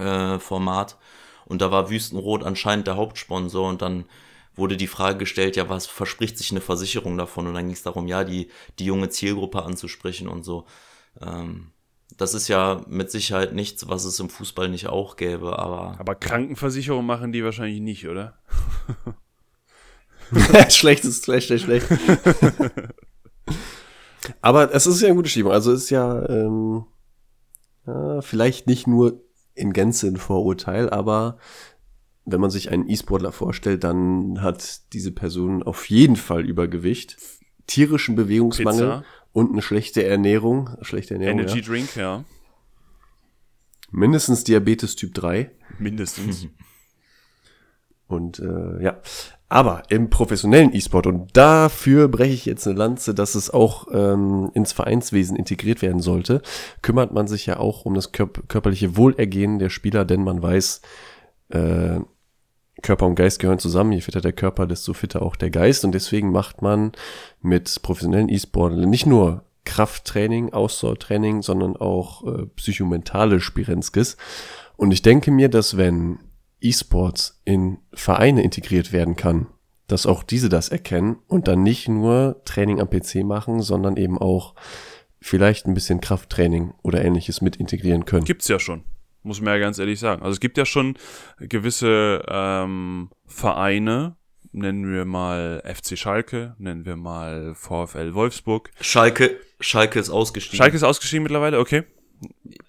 [0.01, 0.99] äh, Format
[1.47, 4.05] und da war Wüstenrot anscheinend der Hauptsponsor und dann
[4.55, 7.47] wurde die Frage gestellt, ja, was verspricht sich eine Versicherung davon?
[7.47, 10.67] Und dann ging es darum, ja, die, die junge Zielgruppe anzusprechen und so.
[11.21, 11.73] Ähm,
[12.17, 16.15] das ist ja mit Sicherheit nichts, was es im Fußball nicht auch gäbe, aber Aber
[16.15, 18.39] Krankenversicherung machen die wahrscheinlich nicht, oder?
[20.69, 21.87] schlecht ist schlecht, schlecht, schlecht.
[24.43, 25.53] Aber es ist ja eine gute Stimmung.
[25.53, 26.85] Also es ist ja, ähm,
[27.87, 29.23] ja vielleicht nicht nur
[29.61, 31.39] in Gänze ein Vorurteil, aber
[32.25, 37.17] wenn man sich einen E-Sportler vorstellt, dann hat diese Person auf jeden Fall Übergewicht,
[37.67, 39.05] tierischen Bewegungsmangel Pizza.
[39.33, 41.65] und eine schlechte Ernährung, schlechte Ernährung, Energy ja.
[41.65, 42.25] Drink, ja.
[43.91, 46.49] mindestens Diabetes Typ 3 Mindestens.
[48.07, 49.01] und äh, ja,
[49.51, 54.51] aber im professionellen E-Sport und dafür breche ich jetzt eine Lanze, dass es auch ähm,
[54.55, 56.41] ins Vereinswesen integriert werden sollte,
[56.83, 60.81] kümmert man sich ja auch um das körp körperliche Wohlergehen der Spieler, denn man weiß,
[61.49, 61.99] äh,
[62.81, 63.93] Körper und Geist gehören zusammen.
[63.93, 65.85] Je fitter der Körper, desto fitter auch der Geist.
[65.85, 66.93] Und deswegen macht man
[67.43, 74.17] mit professionellen E-Sportlern nicht nur Krafttraining, Ausdauertraining, sondern auch äh, psychomentale Spirenzkes.
[74.77, 76.21] Und ich denke mir, dass wenn
[76.61, 79.47] E-Sports in Vereine integriert werden kann,
[79.87, 84.19] dass auch diese das erkennen und dann nicht nur Training am PC machen, sondern eben
[84.19, 84.55] auch
[85.21, 88.25] vielleicht ein bisschen Krafttraining oder ähnliches mit integrieren können.
[88.25, 88.85] Gibt's ja schon.
[89.23, 90.23] Muss man ja ganz ehrlich sagen.
[90.23, 90.97] Also es gibt ja schon
[91.39, 94.17] gewisse ähm, Vereine,
[94.53, 98.71] nennen wir mal FC Schalke, nennen wir mal VfL Wolfsburg.
[98.81, 100.57] Schalke, Schalke ist ausgestiegen.
[100.57, 101.85] Schalke ist ausgestiegen mittlerweile, okay.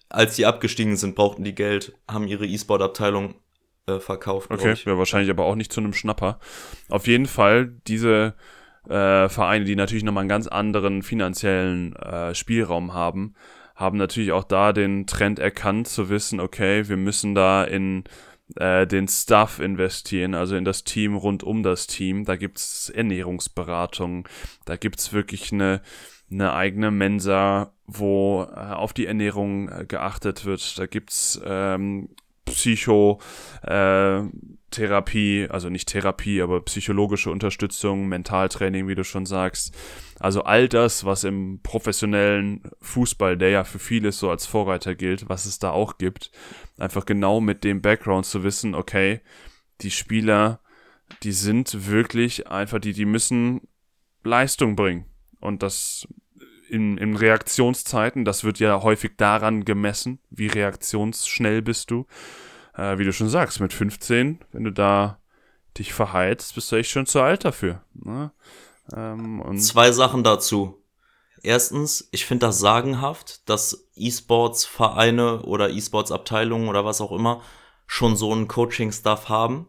[0.10, 3.36] Als die abgestiegen sind, brauchten die Geld, haben ihre E-Sport-Abteilung
[3.88, 4.52] äh, verkauft.
[4.52, 6.40] Okay, wäre wahrscheinlich aber auch nicht zu einem Schnapper.
[6.90, 8.36] Auf jeden Fall diese
[8.88, 13.36] äh, Vereine, die natürlich nochmal einen ganz anderen finanziellen äh, Spielraum haben,
[13.76, 18.04] haben natürlich auch da den Trend erkannt, zu wissen, okay, wir müssen da in
[18.56, 22.26] äh, den Staff investieren, also in das Team rund um das Team.
[22.26, 24.28] Da gibt's Ernährungsberatung,
[24.66, 25.82] da gibt's wirklich eine,
[26.30, 30.78] eine eigene Mensa, wo äh, auf die Ernährung äh, geachtet wird.
[30.78, 32.10] Da gibt's ähm,
[32.54, 39.76] Psychotherapie, äh, also nicht Therapie, aber psychologische Unterstützung, Mentaltraining, wie du schon sagst.
[40.20, 45.30] Also all das, was im professionellen Fußball, der ja für vieles so als Vorreiter gilt,
[45.30, 46.32] was es da auch gibt,
[46.78, 49.22] einfach genau mit dem Background zu wissen, okay,
[49.82, 50.62] die Spieler,
[51.24, 53.62] die sind wirklich einfach, die, die müssen
[54.24, 55.06] Leistung bringen.
[55.40, 56.08] Und das
[56.72, 62.06] in, in Reaktionszeiten, das wird ja häufig daran gemessen, wie reaktionsschnell bist du.
[62.74, 65.20] Äh, wie du schon sagst, mit 15, wenn du da
[65.78, 67.84] dich verheizt, bist du echt schon zu alt dafür.
[67.94, 68.32] Ne?
[68.96, 70.82] Ähm, Zwei Sachen dazu.
[71.44, 77.42] Erstens, ich finde das sagenhaft, dass E-Sports-Vereine oder E-Sports-Abteilungen oder was auch immer
[77.86, 79.68] schon so einen Coaching-Stuff haben.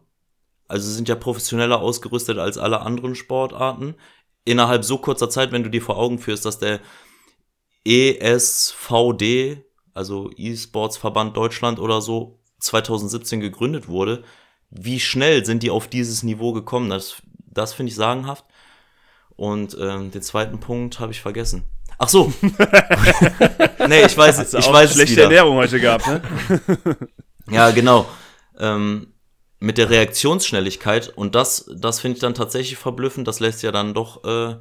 [0.69, 3.95] Also sind ja professioneller ausgerüstet als alle anderen Sportarten
[4.45, 6.79] innerhalb so kurzer Zeit, wenn du dir vor Augen führst, dass der
[7.85, 14.23] ESVD, also E-Sports Verband Deutschland oder so, 2017 gegründet wurde,
[14.69, 16.89] wie schnell sind die auf dieses Niveau gekommen?
[16.89, 18.45] Das, das finde ich sagenhaft.
[19.35, 21.65] Und ähm, den zweiten Punkt habe ich vergessen.
[21.97, 22.33] Ach so.
[23.87, 26.21] nee, ich weiß, Hast ich weiß schlechte Ernährung heute gehabt, ne?
[27.49, 28.07] ja, genau.
[28.59, 29.12] Ähm,
[29.63, 33.29] mit der Reaktionsschnelligkeit und das, das finde ich dann tatsächlich verblüffend.
[33.29, 34.57] Das lässt ja dann doch äh,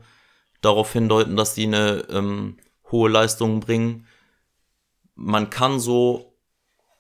[0.61, 2.57] darauf hindeuten, dass die eine ähm,
[2.93, 4.07] hohe Leistung bringen.
[5.17, 6.39] Man kann so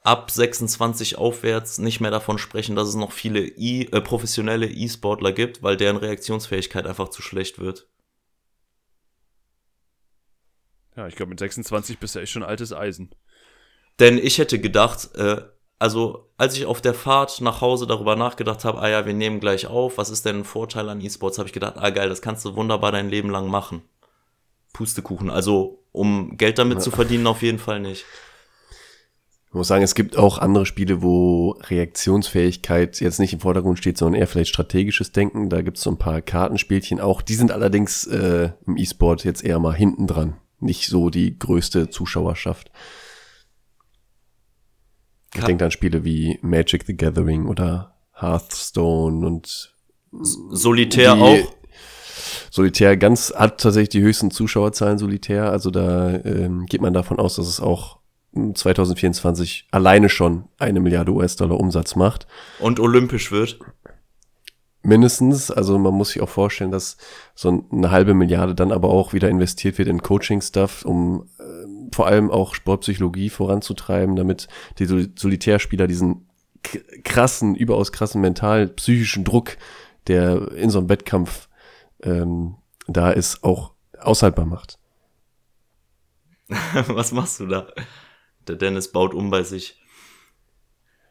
[0.02, 5.30] ab 26 aufwärts nicht mehr davon sprechen, dass es noch viele e äh, professionelle E-Sportler
[5.30, 7.86] gibt, weil deren Reaktionsfähigkeit einfach zu schlecht wird.
[10.96, 13.14] Ja, ich glaube, mit 26 bist du echt schon altes Eisen.
[14.00, 15.42] Denn ich hätte gedacht, äh,
[15.82, 19.40] also als ich auf der Fahrt nach Hause darüber nachgedacht habe, ah ja, wir nehmen
[19.40, 22.22] gleich auf, was ist denn ein Vorteil an E-Sports, habe ich gedacht, ah geil, das
[22.22, 23.82] kannst du wunderbar dein Leben lang machen.
[24.72, 25.28] Pustekuchen.
[25.28, 26.82] Also um Geld damit ja.
[26.82, 28.04] zu verdienen, auf jeden Fall nicht.
[29.48, 33.98] Ich muss sagen, es gibt auch andere Spiele, wo Reaktionsfähigkeit jetzt nicht im Vordergrund steht,
[33.98, 35.50] sondern eher vielleicht strategisches Denken.
[35.50, 37.22] Da gibt es so ein paar Kartenspielchen auch.
[37.22, 40.36] Die sind allerdings äh, im E-Sport jetzt eher mal hinten dran.
[40.60, 42.70] Nicht so die größte Zuschauerschaft.
[45.34, 49.74] Ich denke an Spiele wie Magic the Gathering oder Hearthstone und
[50.12, 51.54] Solitär auch.
[52.50, 55.50] Solitär ganz hat tatsächlich die höchsten Zuschauerzahlen Solitär.
[55.50, 57.98] Also da ähm, geht man davon aus, dass es auch
[58.34, 62.26] 2024 alleine schon eine Milliarde US-Dollar Umsatz macht.
[62.58, 63.58] Und olympisch wird.
[64.82, 66.96] Mindestens, also man muss sich auch vorstellen, dass
[67.34, 71.61] so eine halbe Milliarde dann aber auch wieder investiert wird in Coaching-Stuff, um äh,
[71.92, 76.28] vor allem auch Sportpsychologie voranzutreiben, damit die Solitärspieler diesen
[77.04, 79.56] krassen, überaus krassen mental psychischen Druck,
[80.06, 81.48] der in so einem Wettkampf
[82.02, 84.78] ähm, da ist, auch aushaltbar macht.
[86.86, 87.68] Was machst du da?
[88.46, 89.78] Der Dennis baut um bei sich.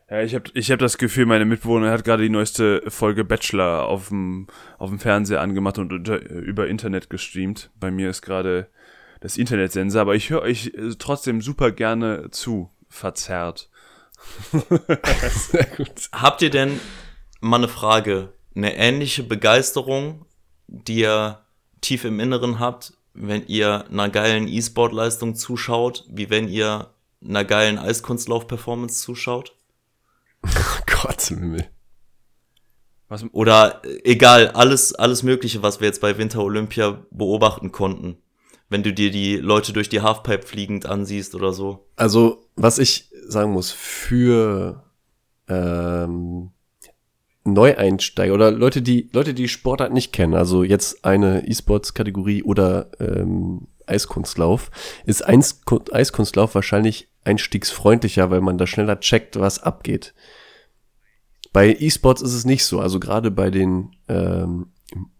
[0.09, 3.85] Ja, ich habe ich hab das Gefühl, meine Mitbewohner hat gerade die neueste Folge Bachelor
[3.85, 7.71] auf dem, auf dem Fernseher angemacht und unter, über Internet gestreamt.
[7.79, 8.67] Bei mir ist gerade
[9.21, 13.69] das Internetsensor, aber ich höre euch äh, trotzdem super gerne zu, verzerrt.
[14.51, 16.09] Sehr gut.
[16.11, 16.79] Habt ihr denn
[17.39, 20.25] mal eine Frage, eine ähnliche Begeisterung,
[20.67, 21.39] die ihr
[21.79, 27.77] tief im Inneren habt, wenn ihr einer geilen E-Sport-Leistung zuschaut, wie wenn ihr einer geilen
[27.77, 29.55] Eiskunstlauf-Performance zuschaut?
[30.43, 31.69] Oh Gott, Himmel.
[33.07, 33.23] Was?
[33.33, 38.17] Oder äh, egal, alles, alles Mögliche, was wir jetzt bei Winter Olympia beobachten konnten.
[38.71, 41.85] Wenn du dir die Leute durch die Halfpipe fliegend ansiehst oder so.
[41.97, 44.85] Also, was ich sagen muss, für
[45.49, 46.51] ähm,
[47.43, 53.67] Neueinsteiger oder Leute, die Leute, die Sportart nicht kennen, also jetzt eine E-Sports-Kategorie oder ähm,
[53.87, 54.71] Eiskunstlauf,
[55.05, 60.13] ist Eiskunstlauf wahrscheinlich einstiegsfreundlicher, weil man da schneller checkt, was abgeht.
[61.51, 62.79] Bei E-Sports ist es nicht so.
[62.79, 64.67] Also gerade bei den ähm,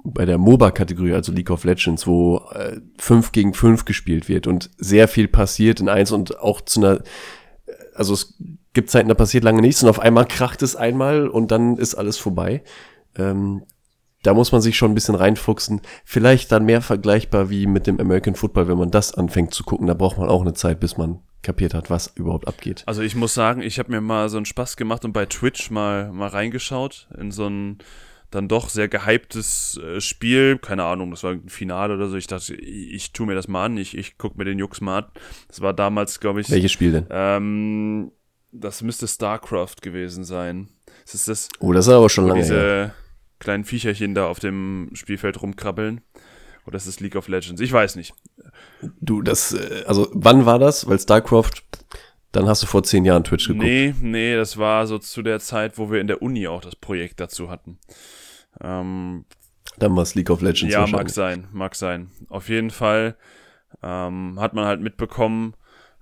[0.04, 4.70] bei der MOBA-Kategorie, also League of Legends, wo äh, 5 gegen 5 gespielt wird und
[4.78, 7.04] sehr viel passiert in eins und auch zu einer,
[7.96, 8.38] also es
[8.74, 11.96] gibt Zeiten, da passiert lange nichts und auf einmal kracht es einmal und dann ist
[11.96, 12.64] alles vorbei.
[13.16, 13.64] Ähm,
[14.24, 15.82] da muss man sich schon ein bisschen reinfuchsen.
[16.06, 19.88] Vielleicht dann mehr vergleichbar wie mit dem American Football, wenn man das anfängt zu gucken.
[19.88, 22.84] Da braucht man auch eine Zeit, bis man kapiert hat, was überhaupt abgeht.
[22.86, 25.72] Also ich muss sagen, ich habe mir mal so einen Spaß gemacht und bei Twitch
[25.72, 27.80] mal, mal reingeschaut in so ein
[28.32, 30.58] dann doch sehr gehyptes äh, Spiel.
[30.58, 32.16] Keine Ahnung, das war ein Finale oder so.
[32.16, 34.82] Ich dachte, ich, ich tue mir das mal an, ich, ich gucke mir den Jux
[34.82, 35.06] mal an.
[35.50, 36.50] Das war damals, glaube ich.
[36.50, 37.06] Welches Spiel denn?
[37.10, 38.12] Ähm,
[38.52, 40.70] das müsste StarCraft gewesen sein.
[41.06, 42.96] Das ist das, Oh, das ist aber schon lange diese her.
[43.40, 46.02] kleinen Viecherchen da auf dem Spielfeld rumkrabbeln.
[46.66, 47.60] Oder ist es League of Legends?
[47.60, 48.14] Ich weiß nicht.
[49.02, 50.88] Du, das, äh, also wann war das?
[50.88, 51.64] Weil StarCraft,
[52.32, 53.66] dann hast du vor zehn Jahren Twitch geguckt.
[53.66, 56.76] Nee, nee, das war so zu der Zeit, wo wir in der Uni auch das
[56.76, 57.78] Projekt dazu hatten.
[58.62, 59.26] Ähm,
[59.78, 62.12] Dann war es League of Legends ja, mag sein, mag sein.
[62.30, 63.16] Auf jeden Fall
[63.82, 65.56] ähm, hat man halt mitbekommen,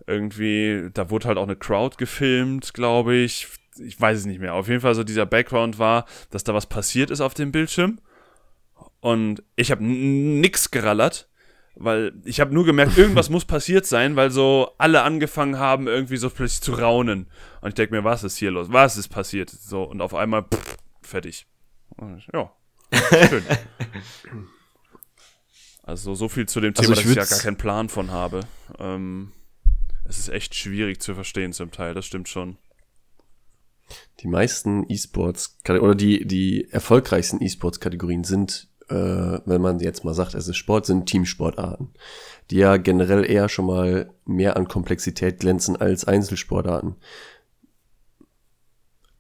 [0.07, 3.47] irgendwie, da wurde halt auch eine Crowd gefilmt, glaube ich.
[3.77, 4.55] Ich weiß es nicht mehr.
[4.55, 7.99] Auf jeden Fall so dieser Background war, dass da was passiert ist auf dem Bildschirm.
[8.99, 11.29] Und ich habe nix gerallert,
[11.75, 16.17] weil ich habe nur gemerkt, irgendwas muss passiert sein, weil so alle angefangen haben, irgendwie
[16.17, 17.27] so plötzlich zu raunen.
[17.61, 18.67] Und ich denke mir, was ist hier los?
[18.71, 19.49] Was ist passiert?
[19.49, 21.45] So, und auf einmal, pff, fertig.
[21.99, 22.51] Und ja,
[23.27, 23.43] schön.
[25.83, 28.11] Also so viel zu dem Also Thema, ich dass ich ja gar keinen Plan von
[28.11, 28.41] habe.
[28.77, 29.31] Ähm,
[30.07, 32.57] es ist echt schwierig zu verstehen zum Teil, das stimmt schon.
[34.19, 40.35] Die meisten E-Sports oder die, die erfolgreichsten E-Sports-Kategorien sind, äh, wenn man jetzt mal sagt,
[40.35, 41.89] es ist Sport, sind Teamsportarten,
[42.51, 46.95] die ja generell eher schon mal mehr an Komplexität glänzen als Einzelsportarten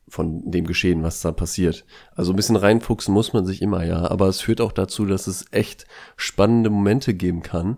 [0.09, 1.85] von dem Geschehen, was da passiert.
[2.15, 5.27] Also ein bisschen reinfuchsen muss man sich immer, ja, aber es führt auch dazu, dass
[5.27, 7.77] es echt spannende Momente geben kann.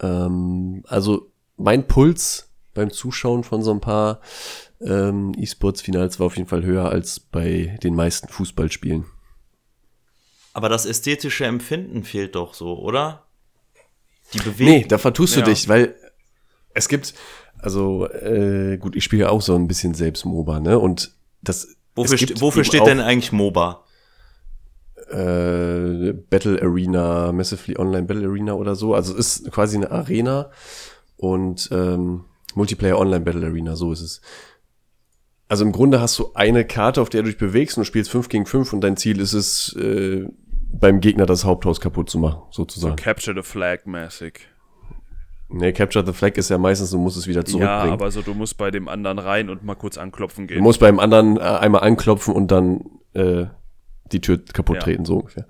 [0.00, 4.20] Ähm, also mein Puls beim Zuschauen von so ein paar
[4.80, 9.04] ähm, E-Sports-Finals war auf jeden Fall höher als bei den meisten Fußballspielen.
[10.52, 13.24] Aber das ästhetische Empfinden fehlt doch so, oder?
[14.32, 14.74] Die Bewegung.
[14.74, 15.46] Nee, da vertust du Ja.
[15.46, 15.94] dich, weil
[16.74, 17.14] es gibt,
[17.58, 20.78] also äh, gut, ich spiele ja auch so ein bisschen selbst MOBA, ne?
[20.78, 23.84] Und das wofür es gibt st wofür steht auch, denn eigentlich MOBA?
[25.10, 28.94] äh, Battle Arena, Massively Online Battle Arena oder so.
[28.94, 30.50] Also es ist quasi eine Arena
[31.16, 32.24] und ähm,
[32.54, 34.20] Multiplayer Online Battle Arena, so ist es.
[35.48, 38.10] Also im Grunde hast du eine Karte, auf der du dich bewegst und du spielst
[38.10, 40.26] 5 gegen 5 und dein Ziel ist es, äh,
[40.70, 42.96] beim Gegner das Haupthaus kaputt zu machen, sozusagen.
[42.96, 44.40] Capture the Flag mäßig.
[45.50, 47.92] Nee, Capture the Flag ist ja meistens, du musst es wieder Ja, zurückbringen.
[47.92, 50.62] aber so, du musst bei dem anderen rein und mal kurz anklopfen du gehen.
[50.62, 52.84] musst beim anderen äh, einmal anklopfen und dann
[53.14, 53.46] äh,
[54.12, 54.82] die Tür kaputt Ja.
[54.82, 55.46] treten, so ungefähr.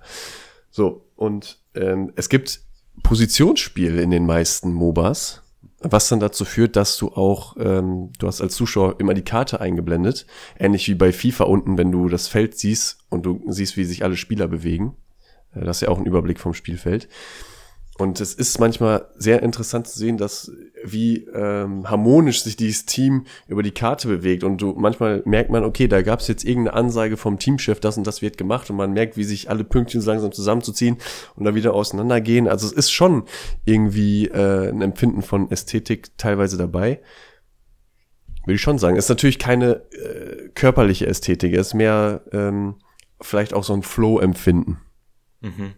[0.71, 2.61] So, und ähm, es gibt
[3.03, 5.41] Positionsspiel in den meisten MOBAs,
[5.81, 9.59] was dann dazu führt, dass du auch, ähm, du hast als Zuschauer immer die Karte
[9.61, 10.25] eingeblendet,
[10.57, 14.03] ähnlich wie bei FIFA unten, wenn du das Feld siehst und du siehst, wie sich
[14.03, 14.95] alle Spieler bewegen.
[15.55, 17.07] Äh, Das ist ja auch ein Überblick vom Spielfeld.
[17.99, 20.49] Und es ist manchmal sehr interessant zu sehen, dass
[20.85, 24.45] wie ähm, harmonisch sich dieses Team über die Karte bewegt.
[24.45, 27.97] Und du manchmal merkt man, okay, da gab es jetzt irgendeine Ansage vom Teamchef, das
[27.97, 28.69] und das wird gemacht.
[28.69, 30.97] Und man merkt, wie sich alle Pünktchen so langsam zusammenzuziehen
[31.35, 32.47] und dann wieder auseinandergehen.
[32.47, 33.23] Also es ist schon
[33.65, 37.01] irgendwie äh, ein Empfinden von Ästhetik teilweise dabei.
[38.45, 38.95] Würde ich schon sagen.
[38.95, 42.75] Es ist natürlich keine äh, körperliche Ästhetik, es ist mehr ähm,
[43.19, 44.79] vielleicht auch so ein Flow-Empfinden.
[45.41, 45.73] Mhm.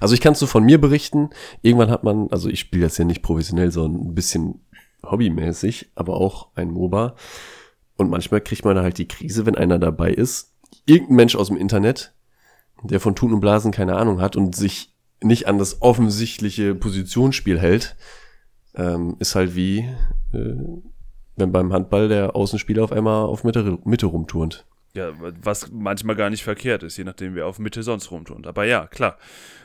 [0.00, 1.30] Also ich kann es so von mir berichten.
[1.62, 4.60] Irgendwann hat man, also ich spiele jetzt ja nicht professionell, sondern ein bisschen
[5.04, 7.16] hobbymäßig, aber auch ein MOBA.
[7.96, 10.54] Und manchmal kriegt man halt die Krise, wenn einer dabei ist.
[10.86, 12.14] Irgendein Mensch aus dem Internet,
[12.82, 17.60] der von Tun und Blasen keine Ahnung hat und sich nicht an das offensichtliche Positionsspiel
[17.60, 17.96] hält,
[18.74, 19.80] ähm, ist halt wie,
[20.32, 20.56] äh,
[21.36, 24.66] wenn beim Handball der Außenspieler auf einmal auf Mitte, Mitte rumturnt.
[24.94, 28.44] Ja, was manchmal gar nicht verkehrt ist, je nachdem, wer auf Mitte sonst rumtun.
[28.44, 29.16] Aber ja, klar.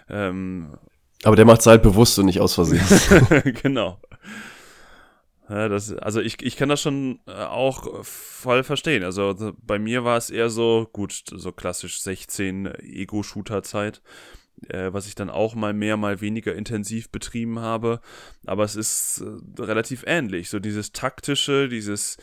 [0.10, 0.78] Ähm,
[1.24, 2.86] Aber der macht's halt bewusst und nicht aus Versehen.
[3.62, 4.00] genau.
[5.50, 9.04] Ja, das, also ich, ich kann das schon äh, auch voll verstehen.
[9.04, 14.02] Also so, bei mir war es eher so, gut, so klassisch 16 Ego-Shooter-Zeit,
[14.70, 18.02] äh, was ich dann auch mal mehr, mal weniger intensiv betrieben habe.
[18.46, 20.50] Aber es ist äh, relativ ähnlich.
[20.50, 22.18] So dieses taktische, dieses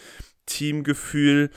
[0.45, 1.51] Teamgefühl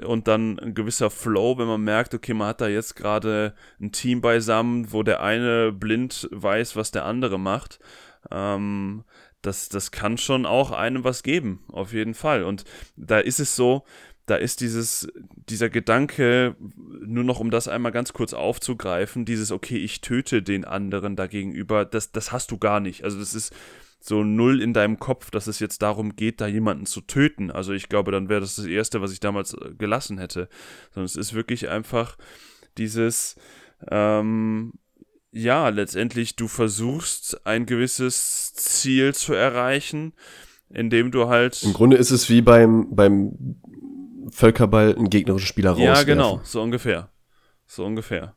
[0.00, 3.92] und dann ein gewisser Flow, wenn man merkt, okay, man hat da jetzt gerade ein
[3.92, 7.78] Team beisammen, wo der eine blind weiß, was der andere macht.
[8.30, 9.04] Ähm,
[9.42, 12.44] das, das kann schon auch einem was geben, auf jeden Fall.
[12.44, 12.64] Und
[12.96, 13.84] da ist es so,
[14.26, 15.08] da ist dieses,
[15.48, 16.56] dieser Gedanke,
[17.04, 21.84] nur noch um das einmal ganz kurz aufzugreifen, dieses, okay, ich töte den anderen dagegenüber,
[21.84, 23.02] das, das hast du gar nicht.
[23.02, 23.52] Also das ist
[24.04, 27.50] so null in deinem Kopf, dass es jetzt darum geht, da jemanden zu töten.
[27.50, 30.48] Also ich glaube, dann wäre das das Erste, was ich damals äh, gelassen hätte.
[30.90, 32.16] Sondern es ist wirklich einfach
[32.76, 33.36] dieses,
[33.90, 34.72] ähm,
[35.30, 40.14] ja, letztendlich du versuchst ein gewisses Ziel zu erreichen,
[40.68, 41.62] indem du halt.
[41.62, 43.60] Im Grunde ist es wie beim, beim
[44.30, 45.94] Völkerball einen gegnerischen Spieler rauswerfen.
[45.94, 47.10] Ja, genau, so ungefähr.
[47.66, 48.34] So ungefähr.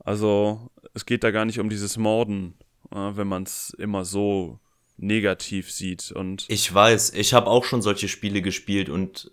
[0.00, 2.54] Also, es geht da gar nicht um dieses Morden,
[2.90, 4.58] äh, wenn man es immer so
[5.02, 6.12] negativ sieht.
[6.12, 9.30] Und Ich weiß, ich habe auch schon solche Spiele gespielt und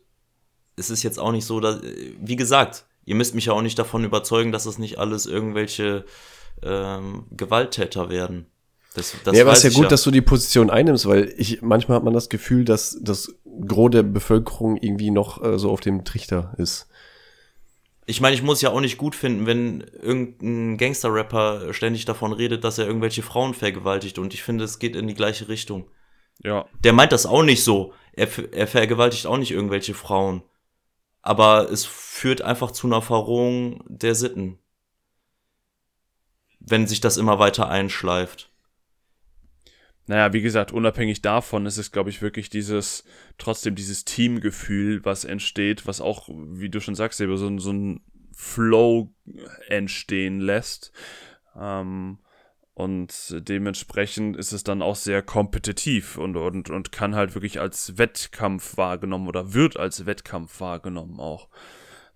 [0.76, 1.82] es ist jetzt auch nicht so, dass,
[2.20, 6.05] wie gesagt, ihr müsst mich ja auch nicht davon überzeugen, dass das nicht alles irgendwelche
[6.63, 8.47] ähm, Gewalttäter werden.
[8.95, 9.89] Das, das ja, aber es ist ja gut, ja.
[9.89, 13.36] dass du die Position einnimmst, weil ich manchmal hat man das Gefühl, dass das
[13.67, 16.89] Gros der Bevölkerung irgendwie noch äh, so auf dem Trichter ist.
[18.10, 22.64] Ich meine, ich muss ja auch nicht gut finden, wenn irgendein Gangster-Rapper ständig davon redet,
[22.64, 25.91] dass er irgendwelche Frauen vergewaltigt und ich finde, es geht in die gleiche Richtung.
[26.39, 26.66] Ja.
[26.84, 27.93] Der meint das auch nicht so.
[28.14, 30.41] Er, er vergewaltigt auch nicht irgendwelche Frauen.
[31.22, 34.57] Aber es führt einfach zu einer Verrohung der Sitten.
[36.60, 38.49] Wenn sich das immer weiter einschleift.
[40.10, 43.03] Naja, wie gesagt, unabhängig davon ist es, glaube ich, wirklich dieses,
[43.38, 48.01] trotzdem dieses Teamgefühl, was entsteht, was auch, wie du schon sagst, über so, so ein
[48.34, 49.14] Flow
[49.68, 50.93] entstehen lässt.
[51.55, 52.18] Ähm,
[52.74, 57.99] und dementsprechend ist es dann auch sehr kompetitiv und, und, und kann halt wirklich als
[57.99, 61.49] Wettkampf wahrgenommen oder wird als Wettkampf wahrgenommen auch.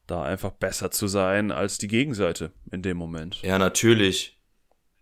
[0.07, 3.43] Da einfach besser zu sein als die Gegenseite in dem Moment.
[3.43, 4.41] Ja, natürlich.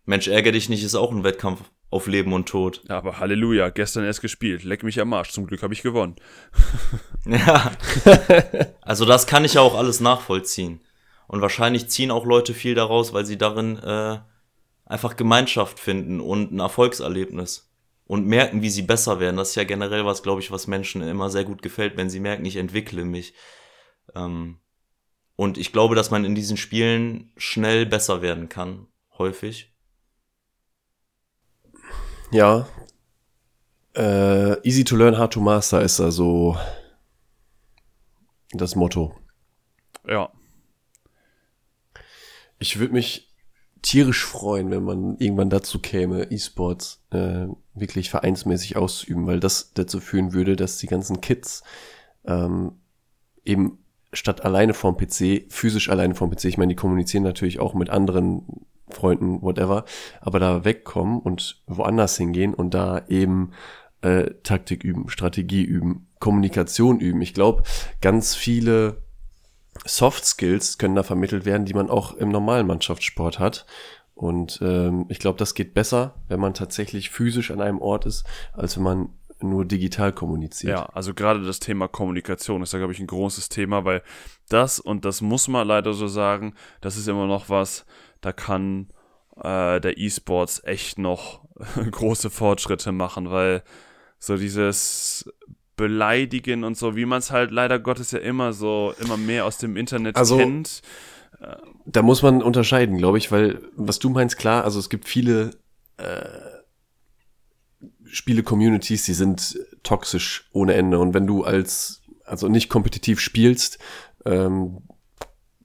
[0.04, 1.62] Mensch, ärgere dich nicht, ist auch ein Wettkampf
[1.92, 2.82] auf Leben und Tod.
[2.90, 4.64] Ja, aber Halleluja, gestern erst gespielt.
[4.64, 5.32] Leck mich am Arsch.
[5.32, 6.16] Zum Glück habe ich gewonnen.
[7.26, 7.72] ja.
[8.82, 10.82] also das kann ich ja auch alles nachvollziehen.
[11.28, 14.20] Und wahrscheinlich ziehen auch Leute viel daraus, weil sie darin äh,
[14.86, 17.70] einfach Gemeinschaft finden und ein Erfolgserlebnis.
[18.06, 19.38] Und merken, wie sie besser werden.
[19.38, 22.20] Das ist ja generell was, glaube ich, was Menschen immer sehr gut gefällt, wenn sie
[22.20, 23.34] merken, ich entwickle mich.
[24.16, 24.60] Ähm,
[25.36, 28.88] und ich glaube, dass man in diesen Spielen schnell besser werden kann.
[29.18, 29.71] Häufig.
[32.32, 32.68] Ja.
[33.94, 36.58] Äh, easy to learn, hard to master ist also
[38.52, 39.14] das Motto.
[40.08, 40.32] Ja.
[42.60, 43.34] Ich würde mich
[43.82, 50.00] tierisch freuen, wenn man irgendwann dazu käme, E-Sports äh, wirklich vereinsmäßig auszuüben, weil das dazu
[50.00, 51.64] führen würde, dass die ganzen Kids
[52.26, 52.74] ähm,
[53.44, 53.80] eben
[54.14, 57.90] statt alleine vorm PC, physisch alleine vorm PC, ich meine, die kommunizieren natürlich auch mit
[57.90, 58.46] anderen
[58.92, 59.86] Freunden, whatever,
[60.20, 63.52] aber da wegkommen und woanders hingehen und da eben
[64.02, 67.22] äh, Taktik üben, Strategie üben, Kommunikation üben.
[67.22, 67.64] Ich glaube,
[68.02, 69.04] ganz viele
[69.86, 73.66] Soft Skills können da vermittelt werden, die man auch im normalen Mannschaftssport hat.
[74.14, 78.24] Und ähm, ich glaube, das geht besser, wenn man tatsächlich physisch an einem Ort ist,
[78.54, 79.10] als wenn man
[79.44, 80.78] nur digital kommuniziert.
[80.78, 84.04] Ja, also gerade das Thema Kommunikation ist da, glaube ich, ein großes Thema, weil
[84.50, 87.86] das, und das muss man leider so sagen, das ist immer noch was,
[88.22, 88.88] da kann
[89.36, 91.42] äh, der E-Sports echt noch
[91.92, 93.64] große Fortschritte machen, weil
[94.20, 95.32] so dieses
[95.76, 99.58] Beleidigen und so, wie man es halt leider Gottes ja immer so, immer mehr aus
[99.58, 100.82] dem Internet also, kennt.
[101.86, 105.52] Da muss man unterscheiden, glaube ich, weil was du meinst, klar, also es gibt viele
[105.98, 106.52] äh,
[108.06, 111.00] Spiele-Communities, die sind toxisch ohne Ende.
[111.00, 113.80] Und wenn du als, also nicht kompetitiv spielst,
[114.26, 114.84] ähm,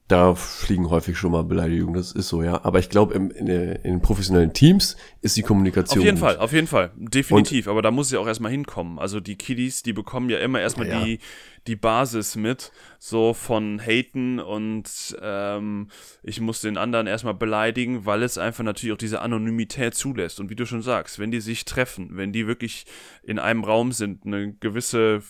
[0.07, 2.63] da fliegen häufig schon mal Beleidigungen, das ist so, ja.
[2.63, 5.99] Aber ich glaube, in, in, den professionellen Teams ist die Kommunikation.
[5.99, 6.25] Auf jeden gut.
[6.25, 7.67] Fall, auf jeden Fall, definitiv.
[7.67, 8.99] Und, aber da muss sie auch erstmal hinkommen.
[8.99, 11.03] Also die Kiddies, die bekommen ja immer erstmal ja.
[11.03, 11.19] die,
[11.67, 15.89] die Basis mit, so von Haten und ähm,
[16.23, 20.39] ich muss den anderen erstmal beleidigen, weil es einfach natürlich auch diese Anonymität zulässt.
[20.39, 22.85] Und wie du schon sagst, wenn die sich treffen, wenn die wirklich
[23.23, 25.21] in einem Raum sind, eine gewisse,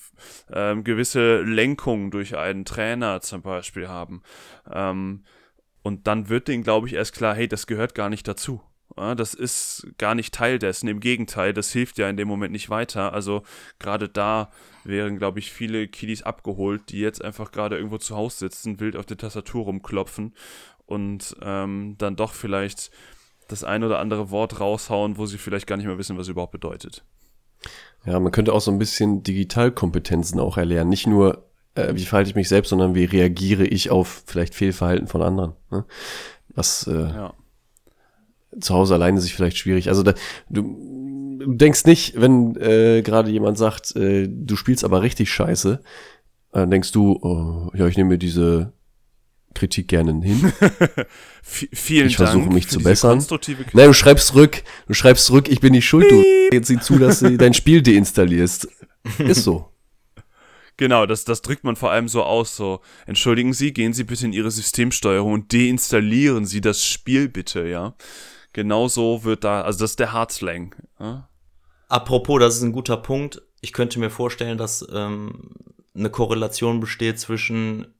[0.51, 4.21] ähm, gewisse Lenkung durch einen Trainer zum Beispiel haben,
[4.71, 5.23] ähm,
[5.87, 8.61] und dann wird denen, glaube ich, erst klar, hey, das gehört gar nicht dazu.
[8.97, 10.87] Das ist gar nicht Teil dessen.
[10.87, 13.13] Im Gegenteil, das hilft ja in dem Moment nicht weiter.
[13.13, 13.43] Also
[13.79, 14.49] gerade da
[14.83, 18.95] wären, glaube ich, viele Kiddies abgeholt, die jetzt einfach gerade irgendwo zu Hause sitzen, wild
[18.95, 20.33] auf der Tastatur rumklopfen
[20.87, 22.89] und ähm, dann doch vielleicht
[23.47, 26.51] das ein oder andere Wort raushauen, wo sie vielleicht gar nicht mehr wissen, was überhaupt
[26.51, 27.05] bedeutet.
[28.05, 30.89] Ja, man könnte auch so ein bisschen Digitalkompetenzen auch erlernen.
[30.89, 31.45] Nicht nur,
[31.75, 35.53] äh, wie verhalte ich mich selbst, sondern wie reagiere ich auf vielleicht Fehlverhalten von anderen.
[35.69, 35.85] Ne?
[36.49, 37.33] Was äh, ja
[38.59, 39.89] zu Hause alleine sich vielleicht schwierig.
[39.89, 40.13] Also da,
[40.49, 40.97] du,
[41.55, 45.81] denkst nicht, wenn äh, gerade jemand sagt, äh, du spielst aber richtig scheiße,
[46.51, 48.73] dann denkst du, oh, ja, ich nehme mir diese
[49.53, 50.51] Kritik gerne hin.
[51.41, 53.23] vielen ich versuche mich zu bessern.
[53.73, 56.97] Nein, du schreibst zurück, du schreibst zurück, ich bin nicht schuld, du jetzt sieh zu,
[56.97, 58.67] dass du dein Spiel deinstallierst.
[59.19, 59.71] Ist so.
[60.75, 64.27] Genau, das, das drückt man vor allem so aus, so, entschuldigen Sie, gehen Sie bitte
[64.27, 67.95] in Ihre Systemsteuerung und deinstallieren Sie das Spiel bitte, ja
[68.57, 70.75] genauso wird da, also das ist der Hardslang.
[70.99, 71.29] Ja?
[71.89, 73.39] Apropos, das ist ein guter Punkt.
[73.61, 75.51] Ich könnte mir vorstellen, dass ähm,
[75.93, 77.93] eine Korrelation besteht zwischen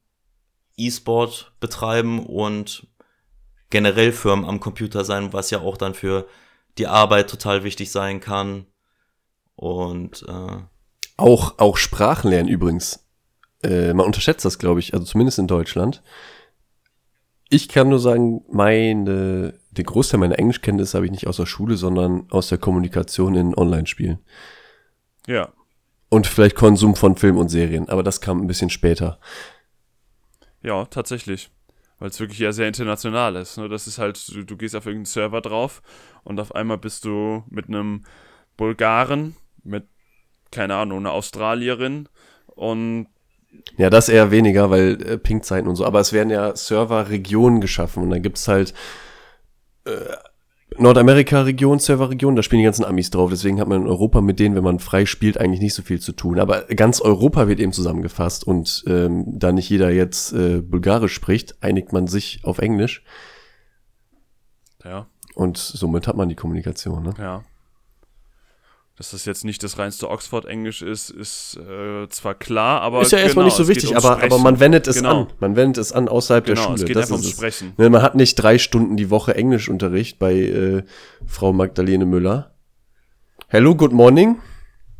[0.75, 2.87] E-Sport betreiben und
[3.69, 6.27] generell Firmen am Computer sein, was ja auch dann für
[6.79, 8.65] die Arbeit total wichtig sein kann.
[9.55, 10.57] Und äh,
[11.17, 13.05] auch, auch Sprachen lernen übrigens.
[13.61, 16.01] äh, man unterschätzt das, glaube ich, also zumindest in Deutschland.
[17.49, 21.77] Ich kann nur sagen, meine, den Großteil meiner Englischkenntnisse habe ich nicht aus der Schule,
[21.77, 24.19] sondern aus der Kommunikation in Online-Spielen.
[25.27, 25.49] Ja.
[26.09, 29.19] Und vielleicht Konsum von Film und Serien, aber das kam ein bisschen später.
[30.61, 31.49] Ja, tatsächlich.
[31.99, 33.57] Weil es wirklich ja sehr international ist.
[33.57, 33.69] Ne?
[33.69, 35.81] Das ist halt, du, du gehst auf irgendeinen Server drauf
[36.23, 38.03] und auf einmal bist du mit einem
[38.55, 39.87] Bulgaren, mit,
[40.51, 42.07] keine Ahnung, einer Australierin
[42.47, 43.07] und
[43.77, 45.85] Ja, das eher weniger, weil äh, Ping-Zeiten und so.
[45.85, 48.73] Aber es werden ja Server-Regionen geschaffen und dann gibt's halt
[49.87, 50.15] äh,
[50.77, 53.29] Nordamerika-Region, Server-Region, da spielen die ganzen Amis drauf.
[53.29, 55.99] Deswegen hat man in Europa mit denen, wenn man frei spielt, eigentlich nicht so viel
[55.99, 56.39] zu tun.
[56.39, 61.63] Aber ganz Europa wird eben zusammengefasst und ähm, da nicht jeder jetzt äh, Bulgarisch spricht,
[61.63, 63.03] einigt man sich auf Englisch
[64.83, 67.03] ja, und somit hat man die Kommunikation.
[67.03, 67.13] Ne?
[67.17, 67.43] ja.
[68.97, 73.19] Dass das jetzt nicht das reinste Oxford-Englisch ist, ist äh, zwar klar, aber ist ja
[73.19, 75.21] erstmal genau, nicht so geht wichtig, aber, aber man wendet es Genau.
[75.21, 75.27] an.
[75.39, 76.79] Man wendet es an außerhalb der Genau, Schule.
[76.79, 77.29] es geht das einfach ums.
[77.29, 77.73] Sprechen.
[77.77, 80.83] Ne, man hat nicht drei Stunden die Woche Englischunterricht bei äh,
[81.27, 82.55] Frau Magdalene Müller.
[83.49, 84.37] Hello, good morning.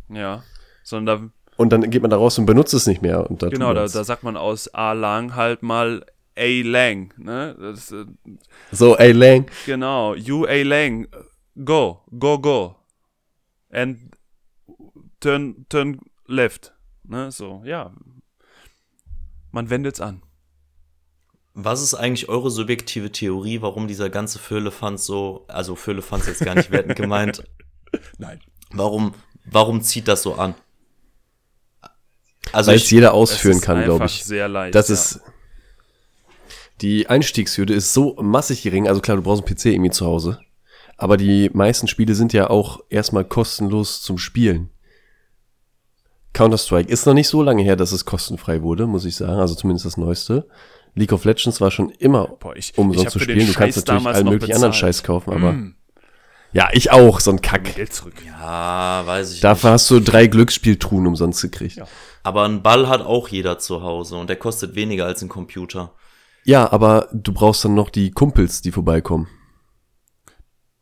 [0.10, 0.43] Ja,
[0.84, 3.28] sondern Und dann geht man da raus und benutzt es nicht mehr.
[3.28, 6.06] Und da da, genau, da, da sagt man aus A lang halt mal
[6.38, 7.56] A lang, ne?
[7.60, 8.06] Das, äh,
[8.72, 9.48] so, ey, Lang.
[9.66, 11.08] genau, you A lang,
[11.66, 12.76] go, go, go.
[13.70, 14.11] And
[15.20, 17.32] turn, turn left, ne?
[17.32, 17.93] So, ja.
[19.51, 20.22] Man wendet's an.
[21.53, 26.53] Was ist eigentlich eure subjektive Theorie, warum dieser ganze Firlefanz so, also Firlefanz jetzt gar
[26.53, 27.43] nicht wertend gemeint,
[28.20, 28.39] Nein.
[28.70, 29.15] warum,
[29.45, 30.53] warum zieht das so an?
[32.51, 34.24] Also Weil es jeder Es ausführen ist kann, glaube ich.
[34.24, 34.76] sehr leicht.
[34.76, 34.93] Das ja.
[34.93, 35.22] ist.
[36.82, 38.88] Die Einstiegshürde ist so massig gering.
[38.88, 40.39] Also klar, du brauchst einen PC irgendwie zu Hause.
[40.98, 44.72] Aber die meisten Spiele sind ja auch erstmal kostenlos zum Spielen.
[46.34, 49.39] Counter-Strike ist noch nicht so lange her, dass es kostenfrei wurde, muss ich sagen.
[49.39, 50.48] Also zumindest das Neueste.
[50.95, 53.48] League of Legends war schon immer Boah, ich, ich umsonst hab zu spielen.
[53.48, 54.95] Du kannst Scheiß natürlich allen möglichen anderen bezahlt.
[54.95, 55.54] Scheiß kaufen, aber.
[55.54, 55.76] Mm.
[56.54, 57.76] Ja, ich auch, so ein Kack.
[57.76, 58.16] Geld zurück.
[58.26, 59.74] ja, weiß ich Dafür nicht.
[59.74, 61.76] hast du drei Glücksspieltruhen umsonst gekriegt.
[61.76, 61.88] Ja.
[62.24, 65.93] Aber ein Ball hat auch jeder zu Hause und der kostet weniger als ein Computer.
[66.72, 69.28] aber du brauchst dann noch die Kumpels, die vorbeikommen.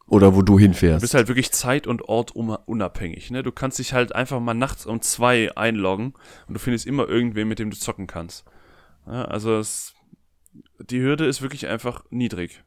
[0.08, 1.02] Oder wo du Du hinfährst.
[1.02, 3.42] bist halt wirklich zeit- und ortunabhängig, ne?
[3.42, 6.14] Du kannst dich halt einfach mal nachts um zwei einloggen
[6.48, 8.46] und du findest immer irgendwen, mit dem du zocken kannst.
[9.08, 9.94] Ja, also es,
[10.80, 12.64] die Hürde ist wirklich einfach niedrig.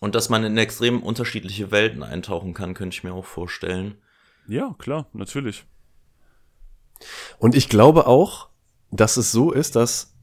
[0.00, 3.96] Und dass man in extrem unterschiedliche Welten eintauchen kann, könnte ich mir auch vorstellen.
[4.46, 5.64] Ja, klar, natürlich.
[7.38, 8.48] Und ich glaube auch,
[8.92, 10.14] dass es so ist, dass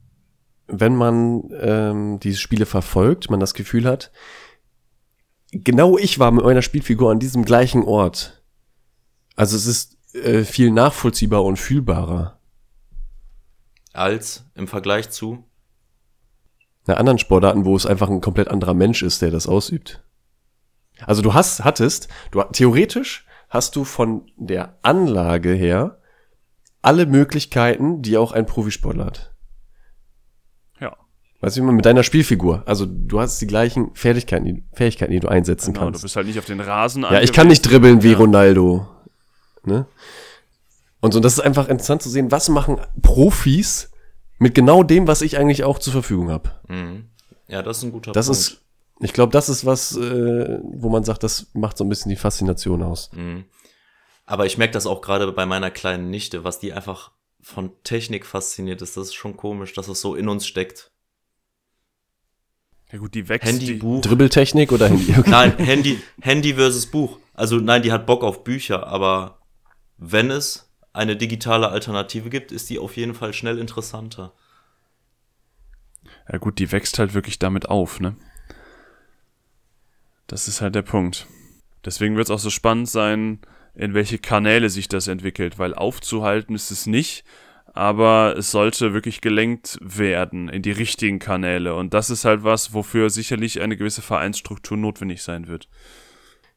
[0.66, 4.10] wenn man ähm, diese Spiele verfolgt, man das Gefühl hat,
[5.64, 8.42] genau ich war mit meiner Spielfigur an diesem gleichen Ort.
[9.34, 12.40] Also es ist äh, viel nachvollziehbar und fühlbarer.
[13.92, 15.44] Als im Vergleich zu.
[16.86, 20.02] Na, anderen Sportarten, wo es einfach ein komplett anderer Mensch ist, der das ausübt.
[21.04, 25.98] Also du hast, hattest, du theoretisch hast du von der Anlage her
[26.82, 29.35] alle Möglichkeiten, die auch ein Profisportler hat.
[31.40, 32.62] Weißt du, wie man mit deiner Spielfigur.
[32.66, 35.86] Also du hast die gleichen Fähigkeiten, die, Fähigkeiten, die du einsetzen genau.
[35.86, 36.02] Du kannst.
[36.02, 38.18] bist halt nicht auf den Rasen Ja, ich kann nicht dribbeln wie Ja.
[38.18, 38.86] Ronaldo.
[39.64, 39.86] Ne?
[41.00, 43.90] Und so, das ist einfach interessant zu sehen, was machen Profis
[44.38, 46.52] mit genau dem, was ich eigentlich auch zur Verfügung habe.
[46.68, 47.06] Mhm.
[47.48, 48.40] Ja, das ist ein guter Das Punkt.
[48.40, 48.60] ist,
[49.00, 52.16] ich glaube, das ist was, äh, wo man sagt, das macht so ein bisschen die
[52.16, 53.10] Faszination aus.
[53.12, 53.44] Mhm.
[54.24, 58.26] Aber ich merke das auch gerade bei meiner kleinen Nichte, was die einfach von Technik
[58.26, 58.96] fasziniert ist.
[58.96, 60.90] Das ist schon komisch, dass es so in uns steckt.
[62.92, 63.48] Ja gut, die wächst.
[63.48, 64.00] Handy, die, Buch.
[64.02, 65.14] Dribbeltechnik oder Handy?
[65.18, 65.30] Okay.
[65.30, 67.18] Nein, Handy, Handy versus Buch.
[67.34, 69.38] Also nein, die hat Bock auf Bücher, aber
[69.98, 74.32] wenn es eine digitale Alternative gibt, ist die auf jeden Fall schnell interessanter.
[76.30, 78.16] Ja gut, die wächst halt wirklich damit auf, ne?
[80.26, 81.26] Das ist halt der Punkt.
[81.84, 83.40] Deswegen wird es auch so spannend sein,
[83.74, 87.24] in welche Kanäle sich das entwickelt, weil aufzuhalten ist es nicht,
[87.76, 91.74] aber es sollte wirklich gelenkt werden in die richtigen Kanäle.
[91.74, 95.68] Und das ist halt was, wofür sicherlich eine gewisse Vereinsstruktur notwendig sein wird.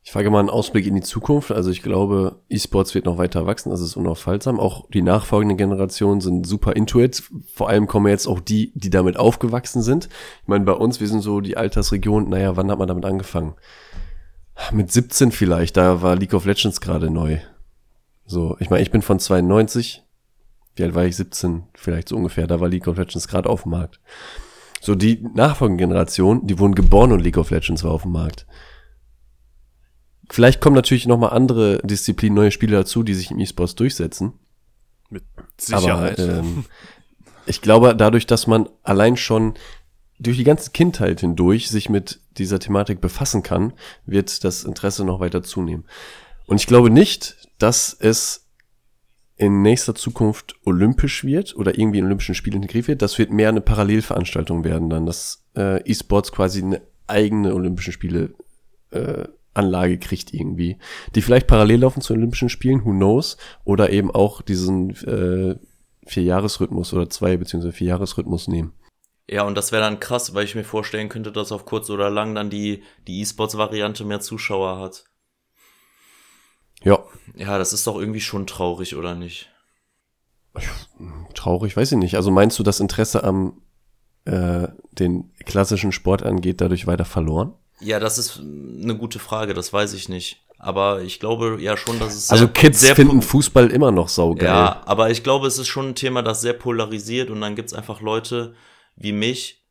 [0.02, 1.52] Ich frage mal einen Ausblick in die Zukunft.
[1.52, 4.62] Also ich glaube, E-Sports wird noch weiter wachsen, das ist unaufhaltsam.
[4.62, 7.22] Auch die nachfolgenden Generationen sind super into it.
[7.54, 10.08] Vor allem kommen jetzt auch die, die damit aufgewachsen sind.
[10.42, 13.56] Ich meine, bei uns, wir sind so die Altersregion, naja, wann hat man damit angefangen?
[14.72, 17.40] Mit 17 vielleicht, da war League of Legends gerade neu.
[18.26, 20.04] So, ich meine, ich bin von 92.
[20.80, 21.18] Wie alt war ich?
[21.18, 22.48] 17 vielleicht so ungefähr.
[22.48, 24.00] Da war League of Legends gerade auf dem Markt.
[24.82, 28.46] So, die nachfolgende Generation, die wurden geboren und League of Legends war auf dem Markt.
[30.30, 34.34] Vielleicht kommen natürlich noch mal andere Disziplinen, neue Spiele dazu, die sich im E-Sports durchsetzen.
[35.10, 35.24] Mit
[35.58, 36.20] Sicherheit.
[36.20, 36.66] Aber ähm,
[37.46, 39.56] ich glaube, dadurch, dass man allein schon
[40.20, 43.74] durch die ganze Kindheit hindurch sich mit dieser Thematik befassen kann,
[44.06, 45.86] wird das Interesse noch weiter zunehmen.
[46.46, 48.49] Und ich glaube nicht, dass es
[49.40, 53.02] in nächster Zukunft olympisch wird oder irgendwie in Olympischen Spielen integriert wird.
[53.02, 58.34] Das wird mehr eine Parallelveranstaltung werden dann, dass äh, E-Sports quasi eine eigene Olympischen Spiele
[58.92, 59.24] äh,
[59.54, 60.78] Anlage kriegt irgendwie,
[61.16, 65.56] die vielleicht parallel laufen zu Olympischen Spielen, who knows, oder eben auch diesen äh,
[66.06, 68.74] Vierjahresrhythmus oder zwei beziehungsweise Vierjahresrhythmus nehmen.
[69.30, 72.10] Ja, und das wäre dann krass, weil ich mir vorstellen könnte, dass auf kurz oder
[72.10, 75.06] lang dann die, die E-Sports-Variante mehr Zuschauer hat.
[76.84, 77.00] Ja.
[77.36, 79.50] Ja, das ist doch irgendwie schon traurig, oder nicht?
[81.34, 82.16] Traurig, weiß ich nicht.
[82.16, 83.62] Also meinst du, das Interesse am
[84.26, 87.54] äh, den klassischen Sport angeht, dadurch weiter verloren?
[87.80, 90.44] Ja, das ist eine gute Frage, das weiß ich nicht.
[90.58, 92.30] Aber ich glaube ja schon, dass es.
[92.30, 94.48] Also sehr, Kids sehr finden Fußball immer noch saugeil.
[94.48, 97.74] Ja, aber ich glaube, es ist schon ein Thema, das sehr polarisiert und dann gibt's
[97.74, 98.56] einfach Leute
[98.98, 99.64] wie mich.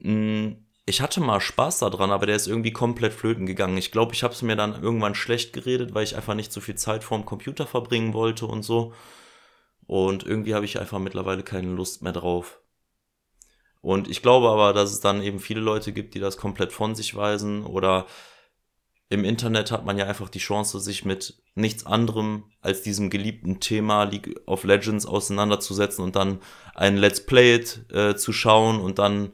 [0.00, 0.56] Mh,
[0.88, 3.76] ich hatte mal Spaß daran, aber der ist irgendwie komplett flöten gegangen.
[3.76, 6.60] Ich glaube, ich habe es mir dann irgendwann schlecht geredet, weil ich einfach nicht so
[6.60, 8.94] viel Zeit vorm Computer verbringen wollte und so.
[9.86, 12.60] Und irgendwie habe ich einfach mittlerweile keine Lust mehr drauf.
[13.80, 16.94] Und ich glaube aber, dass es dann eben viele Leute gibt, die das komplett von
[16.94, 18.06] sich weisen oder
[19.08, 23.60] im Internet hat man ja einfach die Chance, sich mit nichts anderem als diesem geliebten
[23.60, 26.40] Thema League of Legends auseinanderzusetzen und dann
[26.74, 29.32] ein Let's Play It äh, zu schauen und dann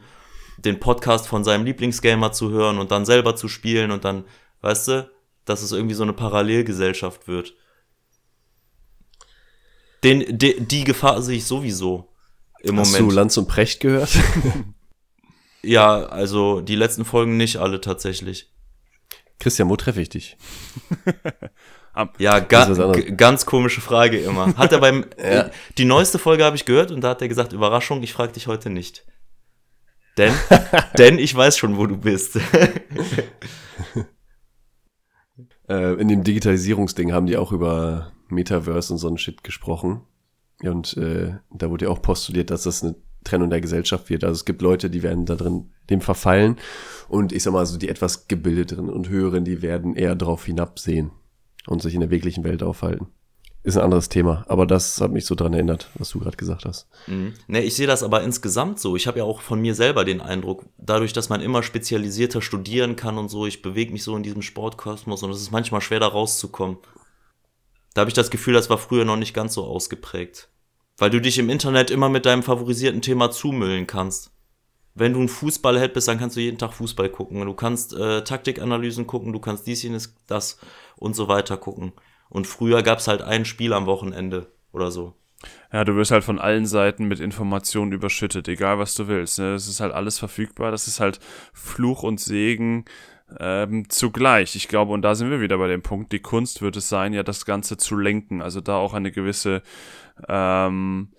[0.59, 4.25] den Podcast von seinem Lieblingsgamer zu hören und dann selber zu spielen und dann,
[4.61, 5.11] weißt du,
[5.45, 7.55] dass es irgendwie so eine Parallelgesellschaft wird.
[10.05, 12.09] Den, de, die Gefahr sehe ich sowieso
[12.61, 13.11] im Hast Moment.
[13.11, 14.11] du Lanz und Precht gehört?
[15.65, 18.51] Ja, also die letzten Folgen nicht alle tatsächlich.
[19.39, 20.37] Christian, wo treffe ich dich?
[22.19, 22.65] Ja, ga,
[23.17, 24.57] ganz komische Frage immer.
[24.57, 25.51] Hat er beim Ja.
[25.77, 28.47] die neueste Folge habe ich gehört und da hat er gesagt, Überraschung, ich frage dich
[28.47, 29.05] heute nicht.
[30.19, 30.33] Denn
[30.99, 32.39] denn ich weiß schon, wo du bist.
[35.69, 40.03] Äh, in dem Digitalisierungsding haben die auch über Metaverse und so ein Shit gesprochen.
[40.63, 44.25] Und äh, da wurde ja auch postuliert, dass das eine Trennung der Gesellschaft wird.
[44.25, 46.57] Also es gibt Leute, die werden da drin dem verfallen.
[47.09, 51.13] Und ich sag mal so, die etwas gebildeteren und höheren, die werden eher drauf hinabsehen
[51.67, 53.07] und sich in der wirklichen Welt aufhalten.
[53.65, 56.65] Ist ein anderes Thema, aber das hat mich so dran erinnert, was du gerade gesagt
[56.65, 56.89] hast.
[57.07, 57.35] Mhm.
[57.47, 58.97] Ne, ich sehe das aber insgesamt so.
[58.97, 62.97] Ich habe ja auch von mir selber den Eindruck, dadurch, dass man immer spezialisierter studieren
[62.97, 66.01] kann und so, ich bewege mich so in diesem Sportkosmos und es ist manchmal schwer
[66.01, 66.79] da rauszukommen.
[67.95, 70.49] Da habe ich das Gefühl, das war früher noch nicht ganz so ausgeprägt.
[70.99, 74.33] Weil du dich im Internet immer mit deinem favorisierten Thema zumüllen kannst.
[74.95, 77.45] Wenn du ein Fußballheld bist, dann kannst du jeden Tag Fußball gucken.
[77.45, 80.59] Du kannst äh, Taktikanalysen gucken, du kannst dies, jenes, das
[80.97, 81.93] und so weiter gucken.
[82.33, 85.15] Und früher gab's halt ein Spiel am Wochenende oder so.
[85.71, 89.39] Ja, du wirst halt von allen Seiten mit Informationen überschüttet, egal was du willst.
[89.39, 89.53] Ne?
[89.53, 90.71] Das ist halt alles verfügbar.
[90.71, 91.21] Das ist halt
[91.53, 92.87] Fluch und Segen
[93.39, 94.57] ähm, zugleich.
[94.57, 97.13] Ich glaube, und da sind wir wieder bei dem Punkt, die Kunst wird es sein,
[97.13, 98.41] ja das Ganze zu lenken.
[98.41, 99.63] Also da auch eine gewisse,
[100.27, 101.13] ähm,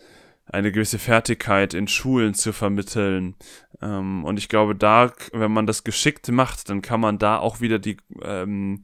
[0.47, 3.35] eine gewisse Fertigkeit in Schulen zu vermitteln.
[3.83, 7.61] Ähm, und ich glaube, da, wenn man das geschickt macht, dann kann man da auch
[7.61, 8.83] wieder die, ähm,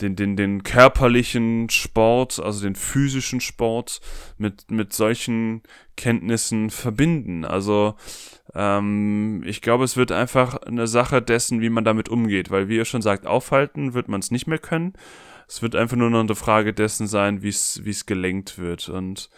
[0.00, 4.00] den, den, den körperlichen Sport, also den physischen Sport
[4.36, 5.62] mit, mit solchen
[5.96, 7.44] Kenntnissen verbinden.
[7.44, 7.94] Also
[8.54, 12.76] ähm, ich glaube, es wird einfach eine Sache dessen, wie man damit umgeht, weil wie
[12.76, 14.94] ihr schon sagt, aufhalten wird man es nicht mehr können.
[15.48, 18.88] Es wird einfach nur noch eine Frage dessen sein, wie es gelenkt wird.
[18.88, 19.30] Und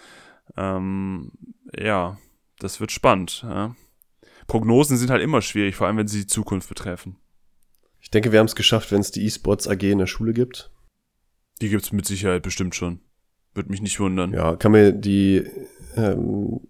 [0.57, 1.33] ähm,
[1.79, 2.19] ja,
[2.59, 3.45] das wird spannend.
[3.47, 3.77] Ja.
[4.47, 7.17] Prognosen sind halt immer schwierig, vor allem wenn sie die Zukunft betreffen.
[8.09, 10.71] Ich denke, wir haben es geschafft, wenn es die E-Sports AG in der Schule gibt.
[11.61, 13.01] Die gibt's mit Sicherheit bestimmt schon.
[13.53, 14.33] Würde mich nicht wundern.
[14.33, 15.45] Ja, kann mir die
[15.95, 16.61] ähm,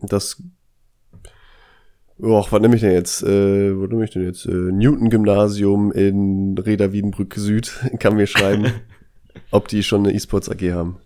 [0.00, 0.42] das
[2.20, 3.22] Och, was nehme ich denn jetzt?
[3.22, 4.44] Äh, wo nehme ich denn jetzt?
[4.44, 8.74] Äh, Newton-Gymnasium in Reda Wiedenbrück Süd kann mir schreiben,
[9.50, 10.98] ob die schon eine E-Sports AG haben.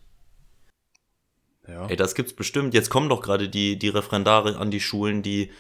[1.69, 1.87] Ja.
[1.87, 2.75] Ey, das gibt's bestimmt.
[2.75, 5.53] Jetzt kommen doch gerade die, die Referendare an die Schulen, die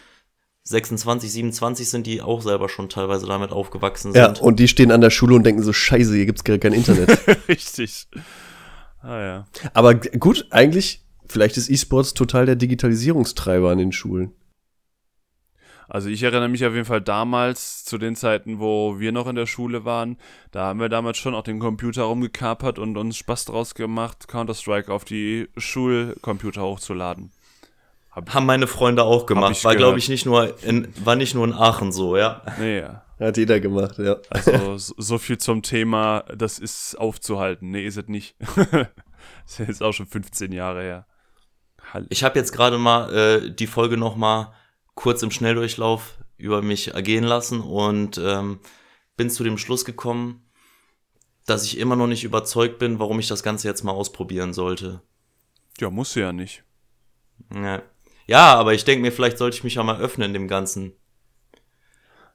[0.68, 4.40] 26, 27 sind, die auch selber schon teilweise damit aufgewachsen Ja, sind.
[4.42, 7.18] und die stehen an der Schule und denken so, scheiße, hier gibt's gerade kein Internet.
[7.48, 8.06] Richtig.
[9.00, 9.46] Ah ja.
[9.72, 14.32] Aber gut, eigentlich, vielleicht ist E-Sports total der Digitalisierungstreiber an den Schulen.
[15.90, 19.36] Also ich erinnere mich auf jeden Fall damals zu den Zeiten, wo wir noch in
[19.36, 20.18] der Schule waren.
[20.50, 24.92] Da haben wir damals schon auch den Computer rumgekapert und uns Spaß draus gemacht, Counter-Strike
[24.92, 27.30] auf die Schulcomputer hochzuladen.
[28.28, 29.52] Haben meine Freunde auch gemacht.
[29.52, 32.42] ich War, glaube ich, nicht nur in, war nicht nur in Aachen so, ja.
[32.58, 33.04] Nee, ja.
[33.18, 34.16] Hat jeder gemacht, ja.
[34.30, 37.70] Also so so viel zum Thema, das ist aufzuhalten.
[37.70, 38.36] Nee, ist es nicht.
[39.44, 41.06] Das ist jetzt auch schon 15 Jahre her.
[41.92, 44.52] Hall Ich habe jetzt gerade mal äh, die Folge noch mal
[44.94, 48.60] kurz im Schnelldurchlauf über mich ergehen lassen und ähm,
[49.16, 50.48] bin zu dem Schluss gekommen,
[51.46, 55.00] dass ich immer noch nicht überzeugt bin, warum ich das Ganze jetzt mal ausprobieren sollte.
[55.80, 56.64] ja, musst du ja nicht.
[57.54, 57.82] Ja,
[58.28, 60.92] ja aber ich denke mir, vielleicht sollte ich mich ja mal öffnen dem Ganzen.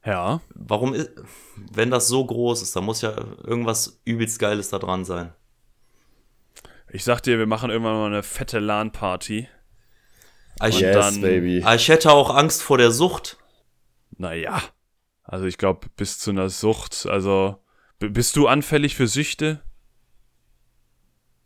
[0.06, 0.42] Ja.
[0.54, 1.12] Warum ist,
[1.56, 3.12] wenn das so groß ist, da muss ja
[3.46, 5.34] irgendwas übelst Geiles da dran sein.
[6.92, 9.48] Ich sag dir, wir machen irgendwann mal eine fette LAN-Party.
[10.60, 11.64] Ah, Ich, yes, dann- baby.
[11.64, 13.38] ah, ich hätte auch Angst vor der Sucht.
[14.18, 14.62] Naja.
[15.24, 17.08] Also ich glaube, bis zu einer Sucht.
[17.10, 17.64] Also,
[18.00, 19.64] bist du anfällig für Süchte?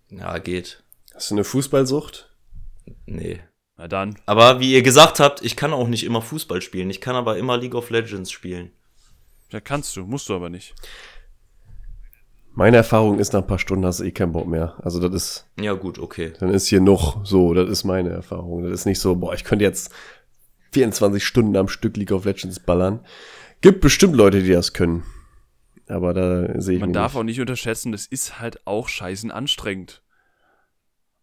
[0.10, 0.84] Ja, geht.
[1.14, 2.36] Hast du eine Fußballsucht?
[3.06, 3.42] Nee.
[3.78, 4.16] Na dann.
[4.26, 6.90] Aber wie ihr gesagt habt, ich kann auch nicht immer Fußball spielen.
[6.90, 8.72] Ich kann aber immer League of Legends spielen.
[9.52, 10.74] Ja, kannst du, musst du aber nicht.
[12.54, 14.76] Meine Erfahrung ist, nach ein paar Stunden hast du eh keinen Bock mehr.
[14.84, 16.34] Also das ist, Ja, gut, okay.
[16.40, 18.64] dann ist hier noch so, das ist meine Erfahrung.
[18.64, 19.92] Das ist nicht so, boah, ich könnte jetzt
[20.74, 23.06] 24 Stunden am Stück League of Legends ballern.
[23.62, 25.04] Gibt bestimmt Leute, die das können.
[25.88, 27.20] Aber da sehe ich Man mich darf nicht.
[27.20, 30.02] auch nicht unterschätzen, das ist halt auch scheißen anstrengend.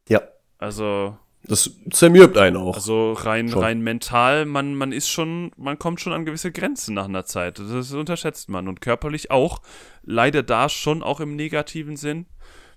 [0.08, 0.22] Ja,
[0.58, 2.74] Also, das zermürbt einen auch.
[2.74, 3.62] also rein, Schon.
[3.62, 7.58] rein mental, man, man ist schon, man kommt schon an gewisse Grenzen nach einer Zeit.
[7.58, 8.66] Das unterschätzt man.
[8.66, 9.60] Und körperlich auch.
[10.02, 12.26] Leider da schon auch im negativen Sinn.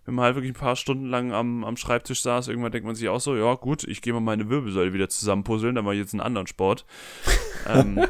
[0.06, 2.96] Wenn man halt wirklich ein paar Stunden lang am, am Schreibtisch saß, irgendwann denkt man
[2.96, 6.02] sich auch so, ja gut, ich gehe mal meine Wirbelsäule wieder zusammenpuzzeln, dann mache ich
[6.02, 6.86] jetzt einen anderen Sport.
[7.68, 8.06] ähm,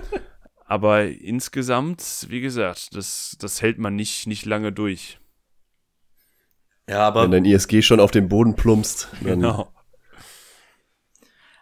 [0.66, 5.18] aber insgesamt, wie gesagt, das, das hält man nicht, nicht lange durch.
[6.90, 9.72] Ja, aber, Wenn dein ISG schon auf den Boden plumpst, dann Genau.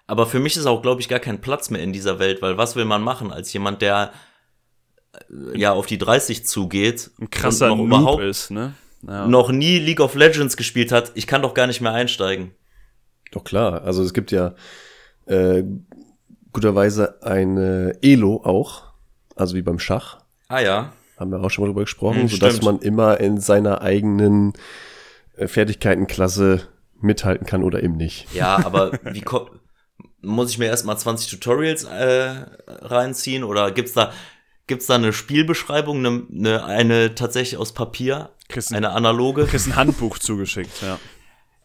[0.07, 2.57] Aber für mich ist auch, glaube ich, gar kein Platz mehr in dieser Welt, weil
[2.57, 4.11] was will man machen als jemand, der
[5.13, 8.73] äh, ja auf die 30 zugeht Ein krasser und noch Noob überhaupt ist, ne?
[9.07, 9.27] Ja.
[9.27, 11.11] noch nie League of Legends gespielt hat?
[11.15, 12.51] Ich kann doch gar nicht mehr einsteigen.
[13.31, 14.55] Doch klar, also es gibt ja
[15.27, 15.63] äh,
[16.53, 18.83] guterweise eine Elo auch,
[19.35, 20.93] also wie beim Schach, Ah ja.
[21.19, 22.65] haben wir auch schon mal drüber gesprochen, Hm, sodass stimmt.
[22.65, 24.53] man immer in seiner eigenen
[25.35, 26.61] äh, Fertigkeitenklasse
[27.01, 28.33] mithalten kann oder eben nicht.
[28.33, 29.49] Ja, aber wie ko-
[30.25, 34.11] muss ich mir erstmal 20 Tutorials äh, reinziehen oder gibt's da
[34.67, 39.45] gibt's da eine Spielbeschreibung, eine, eine, eine tatsächlich aus Papier, ein, eine analoge?
[39.45, 40.99] kriegst ein Handbuch zugeschickt, ja.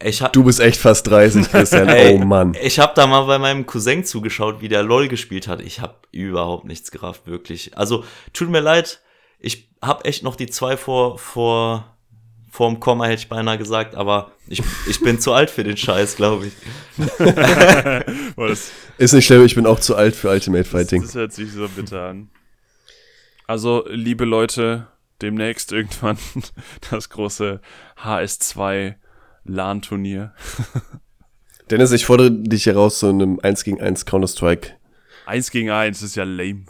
[0.02, 1.88] Ich hab, Du bist echt fast 30, Christian.
[1.90, 2.56] Ey, oh Mann.
[2.62, 5.60] Ich habe da mal bei meinem Cousin zugeschaut, wie der LOL gespielt hat.
[5.60, 7.76] Ich habe überhaupt nichts gerafft, wirklich.
[7.76, 9.00] Also, tut mir leid,
[9.38, 11.89] ich habe echt noch die zwei vor, vor,
[12.50, 16.16] vorm Komma, hätte ich beinahe gesagt, aber ich, ich bin zu alt für den Scheiß,
[16.16, 16.52] glaube ich.
[18.36, 21.02] Das, Ist nicht schlimm, ich bin auch zu alt für Ultimate Fighting.
[21.02, 22.30] das hört sich so bitter an.
[23.46, 24.88] Also, liebe Leute,
[25.22, 26.18] demnächst irgendwann
[26.90, 27.60] das große
[28.02, 28.94] HS2
[29.44, 30.34] LAN-Turnier.
[31.70, 34.72] Dennis, ich fordere dich heraus zu einem 1 gegen 1 Counter-Strike.
[35.26, 36.64] Eins gegen eins ist ja lame.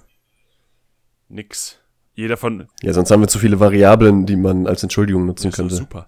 [1.29, 1.80] Nix.
[2.21, 2.69] Jeder von.
[2.83, 5.75] Ja, sonst haben wir zu viele Variablen, die man als Entschuldigung nutzen ist doch könnte.
[5.75, 6.07] super.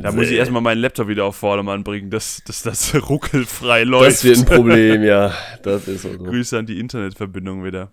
[0.00, 4.06] Da muss ich erstmal meinen Laptop wieder auf Vordermann bringen, dass, dass das ruckelfrei läuft.
[4.06, 5.34] Das wird ein Problem, ja.
[5.64, 6.16] Das ist so.
[6.16, 7.90] Grüße an die Internetverbindung wieder.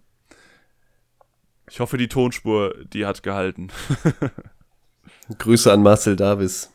[1.72, 3.70] Ich hoffe, die Tonspur, die hat gehalten.
[5.40, 6.72] Grüße an Marcel Davis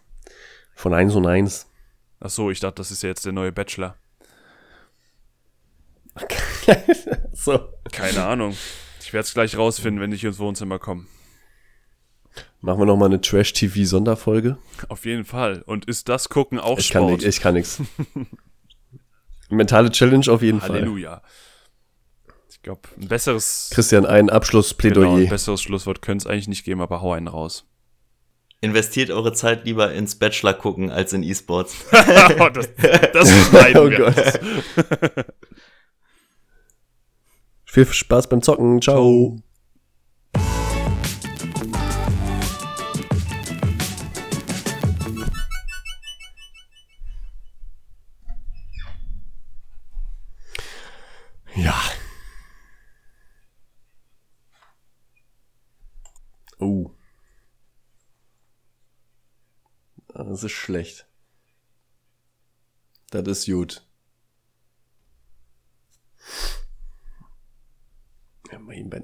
[0.75, 1.69] von 1 und 1.
[2.19, 3.95] Ach so, ich dachte, das ist ja jetzt der neue Bachelor.
[7.45, 7.69] So.
[7.91, 8.57] Keine Ahnung.
[9.01, 11.07] Ich werde es gleich rausfinden, wenn ich ins Wohnzimmer komme.
[12.61, 14.57] Machen wir noch mal eine Trash-TV-Sonderfolge.
[14.89, 15.63] Auf jeden Fall.
[15.67, 17.23] Und ist das Gucken auch Ich kann, Sport?
[17.23, 17.81] nix, ich kann nix.
[19.51, 20.71] Mentale Challenge auf jeden Fall.
[20.71, 21.23] Halleluja.
[22.49, 25.17] Ich glaube, ein besseres, Christian, ein genau, Abschlussplädoyer.
[25.17, 27.67] ein besseres Schlusswort könnte es eigentlich nicht geben, aber hau einen raus.
[28.61, 31.75] Investiert eure Zeit lieber ins Bachelor gucken als in E-Sports.
[32.39, 32.71] oh, das,
[33.13, 34.15] das schneiden Oh wir.
[37.73, 38.83] Viel Spaß beim Zocken.
[38.83, 39.41] Ciao.
[51.55, 51.81] Ja.
[56.59, 56.91] Oh.
[60.09, 61.07] Das ist schlecht.
[63.13, 63.83] Das ist gut.
[68.53, 69.01] Ja, mein Ben.